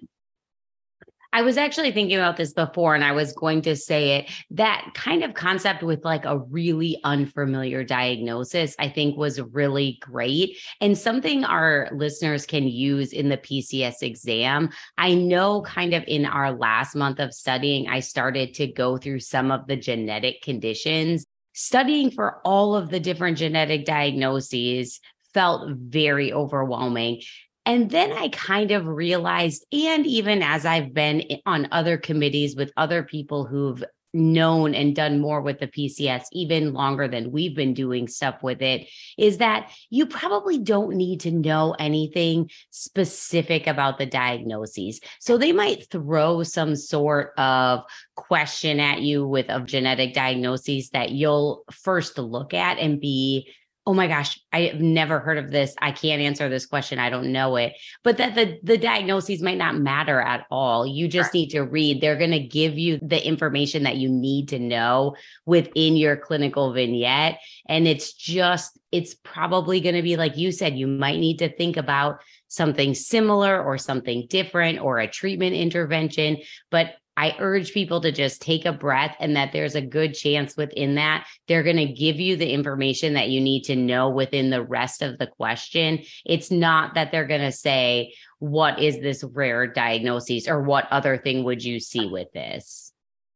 I 1.36 1.42
was 1.42 1.58
actually 1.58 1.92
thinking 1.92 2.16
about 2.16 2.38
this 2.38 2.54
before 2.54 2.96
and 2.96 3.04
I 3.04 3.12
was 3.12 3.34
going 3.34 3.62
to 3.64 3.76
say 3.76 4.20
it. 4.20 4.32
That 4.52 4.92
kind 4.94 5.22
of 5.22 5.34
concept 5.34 5.84
with 5.84 6.06
like 6.06 6.24
a 6.24 6.38
really 6.38 6.98
unfamiliar 7.04 7.84
diagnosis, 7.84 8.74
I 8.80 8.88
think 8.88 9.18
was 9.18 9.42
really 9.42 9.98
great 10.00 10.58
and 10.80 10.98
something 10.98 11.44
our 11.44 11.90
listeners 11.92 12.46
can 12.46 12.70
use 12.70 13.12
in 13.12 13.28
the 13.28 13.36
PCS 13.36 14.02
exam. 14.02 14.70
I 14.98 15.14
know 15.14 15.62
kind 15.64 15.94
of 15.94 16.06
in 16.08 16.26
our 16.26 16.54
last 16.54 16.96
month 16.96 17.20
of 17.20 17.34
studying, 17.34 17.90
I 17.90 18.00
started 18.00 18.54
to 18.54 18.68
go 18.68 18.96
through 18.96 19.20
some 19.20 19.52
of 19.52 19.68
the 19.68 19.76
genetic 19.76 20.42
conditions. 20.42 21.26
Studying 21.52 22.12
for 22.12 22.40
all 22.46 22.78
of 22.78 22.90
the 22.90 23.00
different 23.02 23.38
genetic 23.38 23.84
diagnoses 23.84 25.02
felt 25.34 25.70
very 25.76 26.32
overwhelming. 26.32 27.22
And 27.66 27.90
then 27.90 28.12
I 28.14 28.30
kind 28.30 28.72
of 28.72 28.88
realized, 28.88 29.66
and 29.72 30.06
even 30.06 30.44
as 30.44 30.66
I've 30.66 30.94
been 30.94 31.24
on 31.46 31.68
other 31.72 31.98
committees 31.98 32.56
with 32.56 32.72
other 32.78 33.04
people 33.04 33.46
who've 33.46 33.84
known 34.16 34.74
and 34.74 34.96
done 34.96 35.20
more 35.20 35.42
with 35.42 35.60
the 35.60 35.68
PCS 35.68 36.28
even 36.32 36.74
longer 36.74 37.08
than 37.08 37.32
we've 37.32 37.56
been 37.56 37.74
doing 37.74 38.08
stuff 38.08 38.42
with 38.42 38.62
it 38.62 38.88
is 39.18 39.40
that 39.40 39.70
you 39.90 40.06
probably 40.06 40.58
don't 40.58 40.96
need 40.96 41.20
to 41.20 41.32
know 41.32 41.76
anything 41.78 42.50
specific 42.70 43.68
about 43.68 43.98
the 43.98 44.06
diagnoses. 44.06 45.02
So 45.20 45.38
they 45.38 45.52
might 45.52 45.90
throw 45.92 46.44
some 46.44 46.78
sort 46.78 47.34
of 47.38 47.82
question 48.16 48.80
at 48.80 49.02
you 49.02 49.28
with 49.28 49.50
of 49.50 49.66
genetic 49.66 50.14
diagnoses 50.14 50.92
that 50.92 51.12
you'll 51.12 51.66
first 51.72 52.18
look 52.18 52.54
at 52.54 52.80
and 52.80 53.02
be 53.02 53.52
oh 53.88 53.94
my 53.94 54.08
gosh, 54.08 54.40
I 54.52 54.62
have 54.62 54.82
never 54.82 55.20
heard 55.20 55.38
of 55.38 55.52
this. 55.52 55.76
I 55.80 55.92
can't 55.92 56.22
answer 56.22 56.50
this 56.50 56.66
question. 56.66 56.98
I 56.98 57.10
don't 57.10 57.32
know 57.32 57.56
it. 57.56 57.74
But 58.04 58.18
that 58.18 58.36
the 58.36 58.58
the 58.64 58.78
diagnoses 58.78 59.42
might 59.42 59.58
not 59.58 59.76
matter 59.76 60.20
at 60.20 60.46
all. 60.50 60.88
You 60.88 61.08
just 61.08 61.34
need 61.34 61.50
to 61.50 61.62
read. 61.62 62.02
They're 62.02 62.18
going 62.18 62.32
to 62.32 62.40
give 62.40 62.78
you 62.78 63.00
the 63.02 63.26
information 63.26 63.84
that 63.84 63.98
you 63.98 64.10
need 64.10 64.50
to 64.50 64.60
know 64.60 65.16
within 65.46 65.96
your 65.96 66.18
clinical 66.18 66.74
vignette 66.74 67.40
and 67.68 67.88
it's 67.88 68.14
just 68.14 68.78
it's 68.92 69.14
probably 69.14 69.80
going 69.82 69.96
to 69.96 70.02
be 70.02 70.16
like 70.16 70.38
you 70.38 70.52
said 70.52 70.78
you 70.78 70.88
might 70.88 71.20
need 71.20 71.40
to 71.40 71.56
think 71.56 71.78
about 71.78 72.22
something 72.48 72.94
similar 72.94 73.62
or 73.62 73.78
something 73.78 74.28
different 74.30 74.80
or 74.80 75.00
a 75.00 75.08
treatment 75.08 75.56
intervention, 75.56 76.38
but 76.72 76.96
I 77.18 77.36
urge 77.40 77.74
people 77.74 78.02
to 78.02 78.12
just 78.12 78.42
take 78.42 78.66
a 78.66 78.74
breath 78.74 79.16
and 79.20 79.36
that 79.36 79.52
there's 79.54 79.76
a 79.76 79.82
good 79.82 80.14
chance 80.14 80.58
within 80.58 80.96
that 80.96 81.26
they're 81.48 81.64
going 81.64 81.78
to 81.78 81.86
give 81.86 82.20
you 82.20 82.36
the 82.36 82.52
information 82.52 83.14
that 83.14 83.30
you 83.30 83.40
need 83.40 83.64
to 83.64 83.76
know 83.76 84.10
within 84.10 84.50
the 84.50 84.64
rest 84.64 85.02
of 85.02 85.18
the 85.18 85.28
question. 85.28 86.04
It's 86.26 86.52
not 86.52 86.96
that 86.96 87.12
they're 87.12 87.28
going 87.28 87.42
to 87.42 87.52
say, 87.52 88.14
What 88.40 88.80
is 88.80 89.00
this 89.00 89.24
rare 89.24 89.68
diagnosis 89.68 90.48
or 90.48 90.62
what 90.62 90.88
other 90.92 91.18
thing 91.18 91.44
would 91.44 91.64
you 91.64 91.80
see 91.80 92.06
with 92.08 92.32
this? 92.34 92.92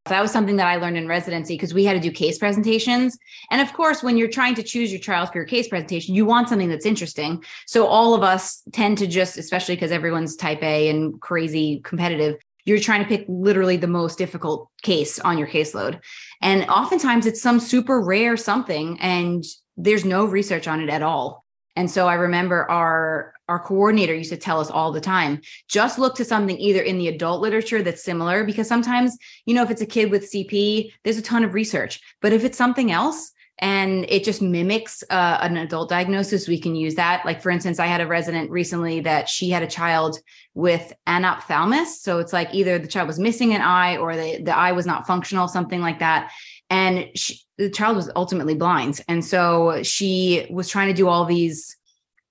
That 0.06 0.22
was 0.22 0.30
something 0.30 0.56
that 0.56 0.66
I 0.66 0.76
learned 0.76 0.96
in 0.96 1.06
residency 1.06 1.54
because 1.54 1.74
we 1.74 1.84
had 1.84 1.92
to 1.92 2.00
do 2.00 2.10
case 2.10 2.38
presentations. 2.38 3.18
And 3.50 3.60
of 3.60 3.72
course, 3.74 4.02
when 4.02 4.16
you're 4.16 4.28
trying 4.28 4.54
to 4.54 4.62
choose 4.62 4.90
your 4.90 5.00
child 5.00 5.30
for 5.30 5.38
your 5.38 5.46
case 5.46 5.68
presentation, 5.68 6.14
you 6.14 6.24
want 6.24 6.48
something 6.48 6.70
that's 6.70 6.86
interesting. 6.86 7.44
So 7.66 7.86
all 7.86 8.14
of 8.14 8.22
us 8.22 8.62
tend 8.72 8.98
to 8.98 9.06
just, 9.06 9.36
especially 9.36 9.76
because 9.76 9.92
everyone's 9.92 10.36
type 10.36 10.62
A 10.62 10.88
and 10.88 11.20
crazy 11.20 11.80
competitive, 11.84 12.36
you're 12.64 12.78
trying 12.78 13.02
to 13.02 13.08
pick 13.08 13.24
literally 13.28 13.76
the 13.76 13.86
most 13.86 14.18
difficult 14.18 14.68
case 14.82 15.18
on 15.18 15.38
your 15.38 15.48
caseload. 15.48 16.00
And 16.42 16.68
oftentimes 16.68 17.26
it's 17.26 17.42
some 17.42 17.60
super 17.60 18.00
rare 18.00 18.36
something 18.36 18.98
and 19.00 19.44
there's 19.76 20.04
no 20.04 20.24
research 20.24 20.68
on 20.68 20.80
it 20.80 20.90
at 20.90 21.02
all. 21.02 21.44
And 21.76 21.90
so 21.90 22.08
I 22.08 22.14
remember 22.14 22.70
our 22.70 23.34
our 23.48 23.58
coordinator 23.58 24.14
used 24.14 24.30
to 24.30 24.36
tell 24.36 24.60
us 24.60 24.70
all 24.70 24.92
the 24.92 25.00
time, 25.00 25.40
just 25.68 25.98
look 25.98 26.14
to 26.14 26.24
something 26.24 26.56
either 26.58 26.82
in 26.82 26.98
the 26.98 27.08
adult 27.08 27.40
literature 27.40 27.82
that's 27.82 28.04
similar 28.04 28.44
because 28.44 28.68
sometimes, 28.68 29.18
you 29.44 29.54
know, 29.54 29.64
if 29.64 29.72
it's 29.72 29.82
a 29.82 29.86
kid 29.86 30.08
with 30.08 30.30
CP, 30.30 30.92
there's 31.02 31.18
a 31.18 31.22
ton 31.22 31.42
of 31.42 31.52
research. 31.52 32.00
But 32.22 32.32
if 32.32 32.44
it's 32.44 32.56
something 32.56 32.92
else, 32.92 33.32
and 33.60 34.06
it 34.08 34.24
just 34.24 34.40
mimics 34.40 35.04
uh, 35.10 35.38
an 35.42 35.56
adult 35.58 35.90
diagnosis 35.90 36.48
we 36.48 36.58
can 36.58 36.74
use 36.74 36.94
that. 36.94 37.24
Like 37.24 37.42
for 37.42 37.50
instance 37.50 37.78
i 37.78 37.86
had 37.86 38.00
a 38.00 38.06
resident 38.06 38.50
recently 38.50 39.00
that 39.00 39.28
she 39.28 39.50
had 39.50 39.62
a 39.62 39.66
child 39.66 40.18
with 40.54 40.92
anophthalmos 41.06 41.86
so 41.86 42.18
it's 42.18 42.32
like 42.32 42.52
either 42.52 42.78
the 42.78 42.88
child 42.88 43.06
was 43.06 43.18
missing 43.18 43.54
an 43.54 43.60
eye 43.60 43.96
or 43.96 44.16
the, 44.16 44.42
the 44.42 44.56
eye 44.56 44.72
was 44.72 44.86
not 44.86 45.06
functional 45.06 45.48
something 45.48 45.80
like 45.80 45.98
that. 46.00 46.32
And 46.68 47.08
she, 47.14 47.40
the 47.58 47.68
child 47.68 47.96
was 47.96 48.10
ultimately 48.14 48.54
blind. 48.54 49.00
And 49.08 49.24
so 49.24 49.82
she 49.82 50.46
was 50.50 50.68
trying 50.68 50.88
to 50.88 50.94
do 50.94 51.08
all 51.08 51.24
these 51.24 51.76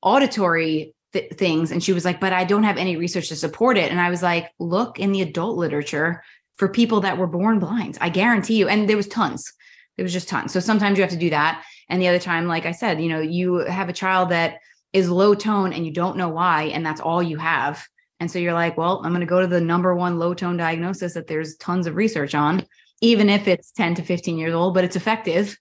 auditory 0.02 0.96
th- 1.14 1.34
things 1.34 1.72
and 1.72 1.84
she 1.84 1.92
was 1.92 2.06
like 2.06 2.22
but 2.22 2.32
i 2.32 2.46
don't 2.46 2.64
have 2.64 2.78
any 2.78 2.96
research 2.96 3.30
to 3.30 3.36
support 3.36 3.78
it. 3.78 3.92
And 3.92 4.00
i 4.00 4.10
was 4.10 4.24
like 4.24 4.50
look 4.60 5.00
in 5.00 5.12
the 5.12 5.22
adult 5.22 5.58
literature 5.58 6.24
for 6.58 6.68
people 6.68 7.02
that 7.02 7.18
were 7.18 7.28
born 7.28 7.60
blind 7.60 7.98
i 8.02 8.10
guarantee 8.10 8.56
you. 8.56 8.68
And 8.68 8.88
there 8.88 8.98
was 8.98 9.08
tons 9.08 9.54
it 10.00 10.04
was 10.04 10.14
just 10.14 10.30
tons. 10.30 10.54
So 10.54 10.60
sometimes 10.60 10.98
you 10.98 11.04
have 11.04 11.12
to 11.12 11.18
do 11.18 11.30
that. 11.32 11.64
And 11.90 12.02
the 12.02 12.08
other 12.08 12.20
time, 12.20 12.48
like 12.48 12.66
I 12.66 12.72
said, 12.72 13.02
you 13.02 13.10
know, 13.10 13.20
you 13.20 13.58
have 13.58 13.90
a 13.90 13.94
child 13.94 14.30
that 14.30 14.60
is 14.94 15.10
low 15.10 15.36
tone 15.36 15.74
and 15.74 15.86
you 15.86 15.92
don't 15.92 16.18
know 16.18 16.30
why, 16.30 16.64
and 16.64 16.86
that's 16.86 17.02
all 17.02 17.22
you 17.22 17.38
have. 17.38 17.86
And 18.20 18.30
so 18.30 18.40
you're 18.40 18.54
like, 18.54 18.78
well, 18.78 19.02
I'm 19.04 19.12
going 19.12 19.22
to 19.22 19.28
go 19.28 19.42
to 19.42 19.48
the 19.48 19.62
number 19.62 19.94
one 19.96 20.18
low 20.20 20.34
tone 20.34 20.58
diagnosis 20.58 21.14
that 21.14 21.28
there's 21.28 21.58
tons 21.58 21.88
of 21.88 21.96
research 21.96 22.34
on, 22.34 22.66
even 23.02 23.30
if 23.30 23.48
it's 23.48 23.72
10 23.72 23.96
to 23.96 24.04
15 24.04 24.38
years 24.38 24.54
old, 24.54 24.74
but 24.74 24.84
it's 24.84 24.96
effective. 24.96 25.58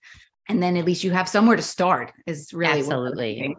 And 0.49 0.63
then 0.63 0.77
at 0.77 0.85
least 0.85 1.05
you 1.05 1.11
have 1.11 1.29
somewhere 1.29 1.57
to 1.57 1.63
start, 1.63 2.13
is 2.27 2.53
really 2.55 2.79
absolutely. 2.79 3.57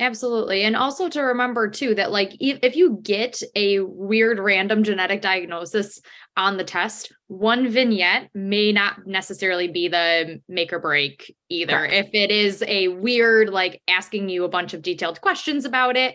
Absolutely. 0.00 0.62
And 0.62 0.76
also 0.76 1.08
to 1.08 1.20
remember 1.22 1.68
too 1.68 1.94
that 1.96 2.12
like 2.12 2.36
if 2.38 2.76
you 2.76 3.00
get 3.02 3.42
a 3.56 3.80
weird 3.80 4.38
random 4.38 4.84
genetic 4.84 5.20
diagnosis 5.20 6.00
on 6.36 6.56
the 6.56 6.62
test, 6.62 7.12
one 7.26 7.68
vignette 7.68 8.30
may 8.32 8.70
not 8.70 9.06
necessarily 9.06 9.66
be 9.66 9.88
the 9.88 10.40
make 10.48 10.72
or 10.72 10.78
break 10.78 11.34
either. 11.48 11.84
If 11.84 12.10
it 12.12 12.30
is 12.30 12.62
a 12.68 12.88
weird 12.88 13.50
like 13.50 13.82
asking 13.88 14.28
you 14.28 14.44
a 14.44 14.48
bunch 14.48 14.72
of 14.72 14.82
detailed 14.82 15.20
questions 15.20 15.64
about 15.64 15.96
it, 15.96 16.14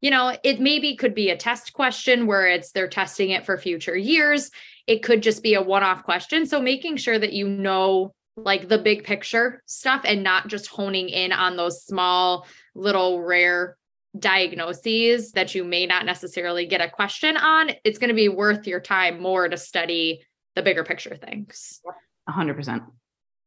you 0.00 0.10
know, 0.10 0.34
it 0.42 0.58
maybe 0.58 0.96
could 0.96 1.14
be 1.14 1.28
a 1.28 1.36
test 1.36 1.74
question 1.74 2.26
where 2.26 2.46
it's 2.46 2.72
they're 2.72 2.88
testing 2.88 3.30
it 3.30 3.44
for 3.44 3.58
future 3.58 3.96
years. 3.96 4.50
It 4.86 5.02
could 5.02 5.22
just 5.22 5.42
be 5.42 5.52
a 5.52 5.62
one-off 5.62 6.04
question. 6.04 6.46
So 6.46 6.58
making 6.58 6.96
sure 6.96 7.18
that 7.18 7.34
you 7.34 7.46
know 7.50 8.14
like 8.36 8.68
the 8.68 8.78
big 8.78 9.04
picture 9.04 9.62
stuff 9.66 10.02
and 10.04 10.22
not 10.22 10.48
just 10.48 10.68
honing 10.68 11.08
in 11.08 11.32
on 11.32 11.56
those 11.56 11.84
small 11.84 12.46
little 12.74 13.20
rare 13.20 13.76
diagnoses 14.18 15.32
that 15.32 15.54
you 15.54 15.64
may 15.64 15.86
not 15.86 16.04
necessarily 16.04 16.66
get 16.66 16.80
a 16.80 16.90
question 16.90 17.36
on 17.36 17.70
it's 17.84 17.98
going 17.98 18.08
to 18.08 18.14
be 18.14 18.28
worth 18.28 18.66
your 18.66 18.80
time 18.80 19.20
more 19.20 19.48
to 19.48 19.56
study 19.56 20.24
the 20.56 20.62
bigger 20.62 20.82
picture 20.82 21.16
things 21.16 21.80
100% 22.28 22.80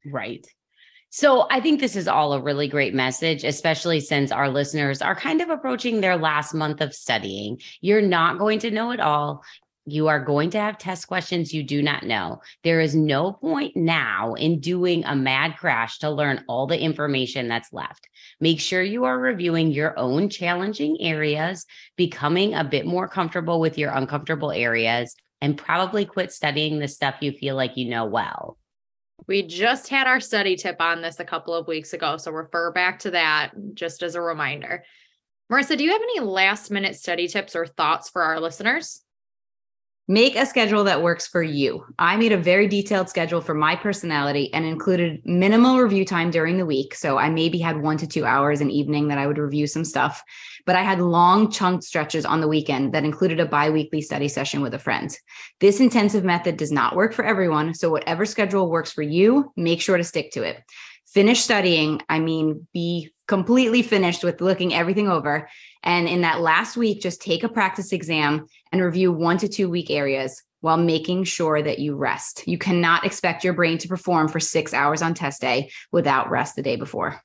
right 0.05 0.47
so 1.15 1.45
I 1.51 1.59
think 1.59 1.79
this 1.79 1.95
is 1.95 2.07
all 2.07 2.33
a 2.33 2.41
really 2.41 2.67
great 2.67 2.95
message, 2.95 3.43
especially 3.43 3.99
since 3.99 4.31
our 4.31 4.49
listeners 4.49 4.99
are 4.99 5.13
kind 5.13 5.41
of 5.41 5.51
approaching 5.51 6.01
their 6.01 6.17
last 6.17 6.55
month 6.55 6.81
of 6.81 6.91
studying. 6.91 7.61
You're 7.81 8.01
not 8.01 8.39
going 8.39 8.57
to 8.61 8.71
know 8.71 8.89
it 8.89 8.99
all. 8.99 9.43
You 9.85 10.07
are 10.07 10.23
going 10.23 10.49
to 10.51 10.59
have 10.59 10.77
test 10.77 11.07
questions 11.07 11.53
you 11.53 11.61
do 11.61 11.81
not 11.81 12.03
know. 12.03 12.41
There 12.63 12.79
is 12.79 12.95
no 12.95 13.33
point 13.33 13.75
now 13.75 14.33
in 14.35 14.61
doing 14.61 15.03
a 15.03 15.15
mad 15.15 15.57
crash 15.57 15.99
to 15.99 16.09
learn 16.09 16.45
all 16.47 16.67
the 16.67 16.79
information 16.79 17.49
that's 17.49 17.73
left. 17.73 18.07
Make 18.39 18.61
sure 18.61 18.81
you 18.81 19.03
are 19.03 19.19
reviewing 19.19 19.71
your 19.71 19.97
own 19.99 20.29
challenging 20.29 20.97
areas, 21.01 21.65
becoming 21.97 22.53
a 22.53 22.63
bit 22.63 22.85
more 22.85 23.09
comfortable 23.09 23.59
with 23.59 23.77
your 23.77 23.91
uncomfortable 23.91 24.51
areas, 24.51 25.15
and 25.41 25.57
probably 25.57 26.05
quit 26.05 26.31
studying 26.31 26.79
the 26.79 26.87
stuff 26.87 27.15
you 27.19 27.33
feel 27.33 27.55
like 27.55 27.75
you 27.75 27.89
know 27.89 28.05
well. 28.05 28.57
We 29.27 29.43
just 29.43 29.89
had 29.89 30.07
our 30.07 30.21
study 30.21 30.55
tip 30.55 30.77
on 30.79 31.01
this 31.01 31.19
a 31.19 31.25
couple 31.25 31.53
of 31.53 31.67
weeks 31.67 31.91
ago. 31.91 32.15
So 32.15 32.31
refer 32.31 32.71
back 32.71 32.99
to 32.99 33.11
that 33.11 33.51
just 33.73 34.01
as 34.03 34.15
a 34.15 34.21
reminder. 34.21 34.83
Marissa, 35.51 35.77
do 35.77 35.83
you 35.83 35.91
have 35.91 36.01
any 36.01 36.21
last 36.21 36.71
minute 36.71 36.95
study 36.95 37.27
tips 37.27 37.55
or 37.55 37.67
thoughts 37.67 38.09
for 38.09 38.23
our 38.23 38.39
listeners? 38.39 39.02
Make 40.09 40.35
a 40.35 40.45
schedule 40.45 40.83
that 40.83 41.01
works 41.01 41.27
for 41.27 41.41
you. 41.41 41.85
I 41.97 42.17
made 42.17 42.33
a 42.33 42.37
very 42.37 42.67
detailed 42.67 43.07
schedule 43.07 43.39
for 43.39 43.53
my 43.53 43.77
personality 43.77 44.53
and 44.53 44.65
included 44.65 45.21
minimal 45.23 45.79
review 45.79 46.03
time 46.03 46.29
during 46.29 46.57
the 46.57 46.65
week. 46.65 46.93
So 46.93 47.17
I 47.17 47.29
maybe 47.29 47.57
had 47.57 47.81
one 47.81 47.95
to 47.99 48.07
two 48.07 48.25
hours 48.25 48.59
an 48.59 48.69
evening 48.69 49.07
that 49.07 49.17
I 49.17 49.27
would 49.27 49.37
review 49.37 49.65
some 49.65 49.85
stuff, 49.85 50.21
but 50.65 50.75
I 50.75 50.81
had 50.81 50.99
long 50.99 51.49
chunked 51.49 51.85
stretches 51.85 52.25
on 52.25 52.41
the 52.41 52.49
weekend 52.49 52.93
that 52.93 53.05
included 53.05 53.39
a 53.39 53.45
bi 53.45 53.69
weekly 53.69 54.01
study 54.01 54.27
session 54.27 54.59
with 54.59 54.73
a 54.73 54.79
friend. 54.79 55.17
This 55.61 55.79
intensive 55.79 56.25
method 56.25 56.57
does 56.57 56.71
not 56.71 56.97
work 56.97 57.13
for 57.13 57.23
everyone. 57.23 57.73
So 57.73 57.89
whatever 57.89 58.25
schedule 58.25 58.69
works 58.69 58.91
for 58.91 59.03
you, 59.03 59.53
make 59.55 59.79
sure 59.79 59.95
to 59.95 60.03
stick 60.03 60.31
to 60.31 60.43
it. 60.43 60.61
Finish 61.13 61.39
studying. 61.39 62.01
I 62.09 62.19
mean, 62.19 62.67
be 62.73 63.12
completely 63.27 63.81
finished 63.81 64.23
with 64.23 64.41
looking 64.41 64.73
everything 64.73 65.07
over 65.07 65.47
and 65.83 66.07
in 66.07 66.21
that 66.21 66.39
last 66.39 66.77
week, 66.77 67.01
just 67.01 67.21
take 67.21 67.43
a 67.43 67.49
practice 67.49 67.91
exam 67.91 68.47
and 68.71 68.81
review 68.81 69.11
one 69.11 69.37
to 69.39 69.49
two 69.49 69.69
week 69.69 69.91
areas 69.91 70.41
while 70.61 70.77
making 70.77 71.25
sure 71.25 71.61
that 71.61 71.79
you 71.79 71.93
rest. 71.95 72.47
You 72.47 72.57
cannot 72.57 73.05
expect 73.05 73.43
your 73.43 73.53
brain 73.53 73.77
to 73.79 73.89
perform 73.89 74.29
for 74.29 74.39
six 74.39 74.73
hours 74.73 75.01
on 75.01 75.13
test 75.13 75.41
day 75.41 75.71
without 75.91 76.31
rest 76.31 76.55
the 76.55 76.61
day 76.61 76.77
before. 76.77 77.21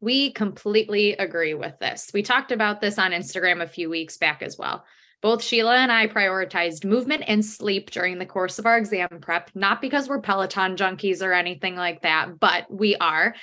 We 0.00 0.32
completely 0.32 1.14
agree 1.14 1.54
with 1.54 1.78
this. 1.80 2.10
We 2.14 2.22
talked 2.22 2.52
about 2.52 2.80
this 2.80 2.98
on 2.98 3.10
Instagram 3.10 3.62
a 3.62 3.68
few 3.68 3.90
weeks 3.90 4.16
back 4.16 4.42
as 4.42 4.56
well. 4.56 4.84
Both 5.22 5.44
Sheila 5.44 5.76
and 5.76 5.92
I 5.92 6.08
prioritized 6.08 6.84
movement 6.84 7.22
and 7.28 7.44
sleep 7.44 7.92
during 7.92 8.18
the 8.18 8.26
course 8.26 8.58
of 8.58 8.66
our 8.66 8.76
exam 8.76 9.08
prep, 9.20 9.50
not 9.54 9.80
because 9.80 10.08
we're 10.08 10.20
Peloton 10.20 10.76
junkies 10.76 11.24
or 11.24 11.32
anything 11.32 11.76
like 11.76 12.02
that, 12.02 12.40
but 12.40 12.66
we 12.68 12.96
are. 12.96 13.34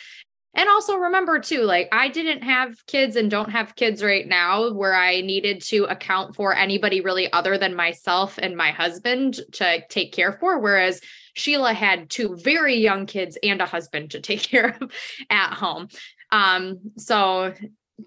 And 0.55 0.67
also 0.67 0.95
remember 0.95 1.39
too, 1.39 1.61
like 1.61 1.89
I 1.91 2.09
didn't 2.09 2.41
have 2.41 2.85
kids 2.87 3.15
and 3.15 3.29
don't 3.29 3.51
have 3.51 3.75
kids 3.75 4.03
right 4.03 4.27
now 4.27 4.71
where 4.71 4.95
I 4.95 5.21
needed 5.21 5.61
to 5.63 5.85
account 5.85 6.35
for 6.35 6.55
anybody 6.55 7.01
really 7.01 7.31
other 7.31 7.57
than 7.57 7.75
myself 7.75 8.39
and 8.41 8.57
my 8.57 8.71
husband 8.71 9.39
to 9.53 9.83
take 9.89 10.11
care 10.11 10.33
for. 10.33 10.59
Whereas 10.59 11.01
Sheila 11.35 11.73
had 11.73 12.09
two 12.09 12.35
very 12.35 12.75
young 12.75 13.05
kids 13.05 13.37
and 13.43 13.61
a 13.61 13.65
husband 13.65 14.11
to 14.11 14.19
take 14.21 14.41
care 14.41 14.75
of 14.81 14.91
at 15.29 15.53
home. 15.53 15.87
Um, 16.31 16.79
so 16.97 17.53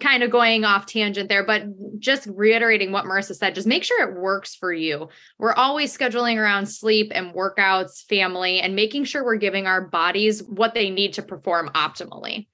kind 0.01 0.23
of 0.23 0.31
going 0.31 0.65
off 0.65 0.87
tangent 0.87 1.29
there, 1.29 1.45
but 1.45 1.65
just 1.99 2.27
reiterating 2.27 2.93
what 2.93 3.05
Marissa 3.05 3.35
said, 3.35 3.55
just 3.55 3.67
make 3.67 3.85
sure 3.85 4.09
it 4.09 4.21
works 4.21 4.55
for 4.55 4.73
you. 4.73 5.09
We're 5.39 5.53
always 5.53 5.97
scheduling 5.97 6.37
around 6.37 6.67
sleep 6.67 7.13
and 7.15 7.35
workouts, 7.35 8.05
family, 8.09 8.61
and 8.61 8.77
making 8.77 9.05
sure 9.05 9.25
we're 9.25 9.37
giving 9.37 9.67
our 9.67 9.81
bodies 9.81 10.43
what 10.43 10.75
they 10.75 10.91
need 10.91 11.15
to 11.15 11.23
perform 11.23 11.71
optimally. 11.75 12.49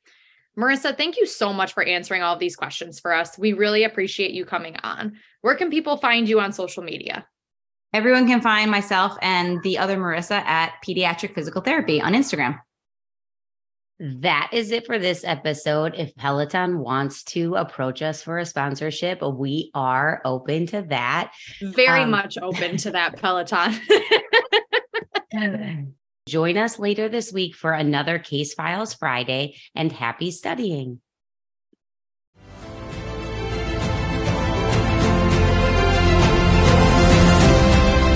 Marissa, 0.58 0.96
thank 0.96 1.16
you 1.16 1.26
so 1.26 1.52
much 1.52 1.72
for 1.72 1.84
answering 1.84 2.22
all 2.22 2.34
of 2.34 2.40
these 2.40 2.56
questions 2.56 2.98
for 2.98 3.12
us. 3.12 3.38
We 3.38 3.52
really 3.52 3.84
appreciate 3.84 4.32
you 4.32 4.44
coming 4.44 4.76
on. 4.82 5.16
Where 5.40 5.54
can 5.54 5.70
people 5.70 5.96
find 5.96 6.28
you 6.28 6.40
on 6.40 6.52
social 6.52 6.82
media? 6.82 7.26
Everyone 7.94 8.26
can 8.26 8.40
find 8.42 8.70
myself 8.70 9.16
and 9.22 9.62
the 9.62 9.78
other 9.78 9.96
Marissa 9.96 10.42
at 10.44 10.74
Pediatric 10.86 11.34
Physical 11.34 11.62
Therapy 11.62 12.02
on 12.02 12.12
Instagram 12.12 12.58
that 14.00 14.50
is 14.52 14.70
it 14.70 14.86
for 14.86 14.98
this 14.98 15.24
episode. 15.24 15.94
If 15.96 16.14
Peloton 16.14 16.78
wants 16.78 17.24
to 17.24 17.56
approach 17.56 18.00
us 18.02 18.22
for 18.22 18.38
a 18.38 18.46
sponsorship, 18.46 19.22
we 19.22 19.70
are 19.74 20.22
open 20.24 20.66
to 20.68 20.82
that. 20.82 21.32
Very 21.60 22.02
um, 22.02 22.10
much 22.10 22.38
open 22.40 22.76
to 22.78 22.92
that, 22.92 23.16
Peloton. 23.20 23.74
Join 26.28 26.58
us 26.58 26.78
later 26.78 27.08
this 27.08 27.32
week 27.32 27.54
for 27.54 27.72
another 27.72 28.18
Case 28.18 28.54
Files 28.54 28.94
Friday 28.94 29.56
and 29.74 29.90
happy 29.90 30.30
studying. 30.30 31.00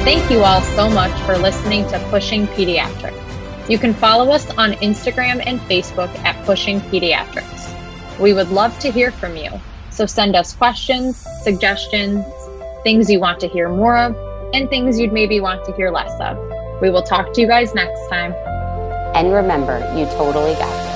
Thank 0.04 0.30
you 0.30 0.40
all 0.40 0.60
so 0.60 0.90
much 0.90 1.18
for 1.22 1.38
listening 1.38 1.88
to 1.88 1.98
Pushing 2.10 2.46
Pediatrics. 2.48 3.21
You 3.68 3.78
can 3.78 3.94
follow 3.94 4.30
us 4.32 4.48
on 4.58 4.72
Instagram 4.74 5.42
and 5.46 5.60
Facebook 5.60 6.12
at 6.24 6.44
Pushing 6.44 6.80
Pediatrics. 6.80 8.18
We 8.18 8.32
would 8.32 8.50
love 8.50 8.76
to 8.80 8.90
hear 8.90 9.12
from 9.12 9.36
you. 9.36 9.50
So 9.90 10.04
send 10.04 10.34
us 10.34 10.52
questions, 10.52 11.16
suggestions, 11.42 12.24
things 12.82 13.08
you 13.08 13.20
want 13.20 13.38
to 13.40 13.48
hear 13.48 13.68
more 13.68 13.96
of, 13.96 14.16
and 14.52 14.68
things 14.68 14.98
you'd 14.98 15.12
maybe 15.12 15.40
want 15.40 15.64
to 15.66 15.72
hear 15.74 15.90
less 15.90 16.12
of. 16.20 16.36
We 16.80 16.90
will 16.90 17.02
talk 17.02 17.32
to 17.34 17.40
you 17.40 17.46
guys 17.46 17.74
next 17.74 18.08
time. 18.08 18.32
And 19.14 19.32
remember, 19.32 19.78
you 19.96 20.06
totally 20.06 20.54
got 20.54 20.86
it. 20.86 20.91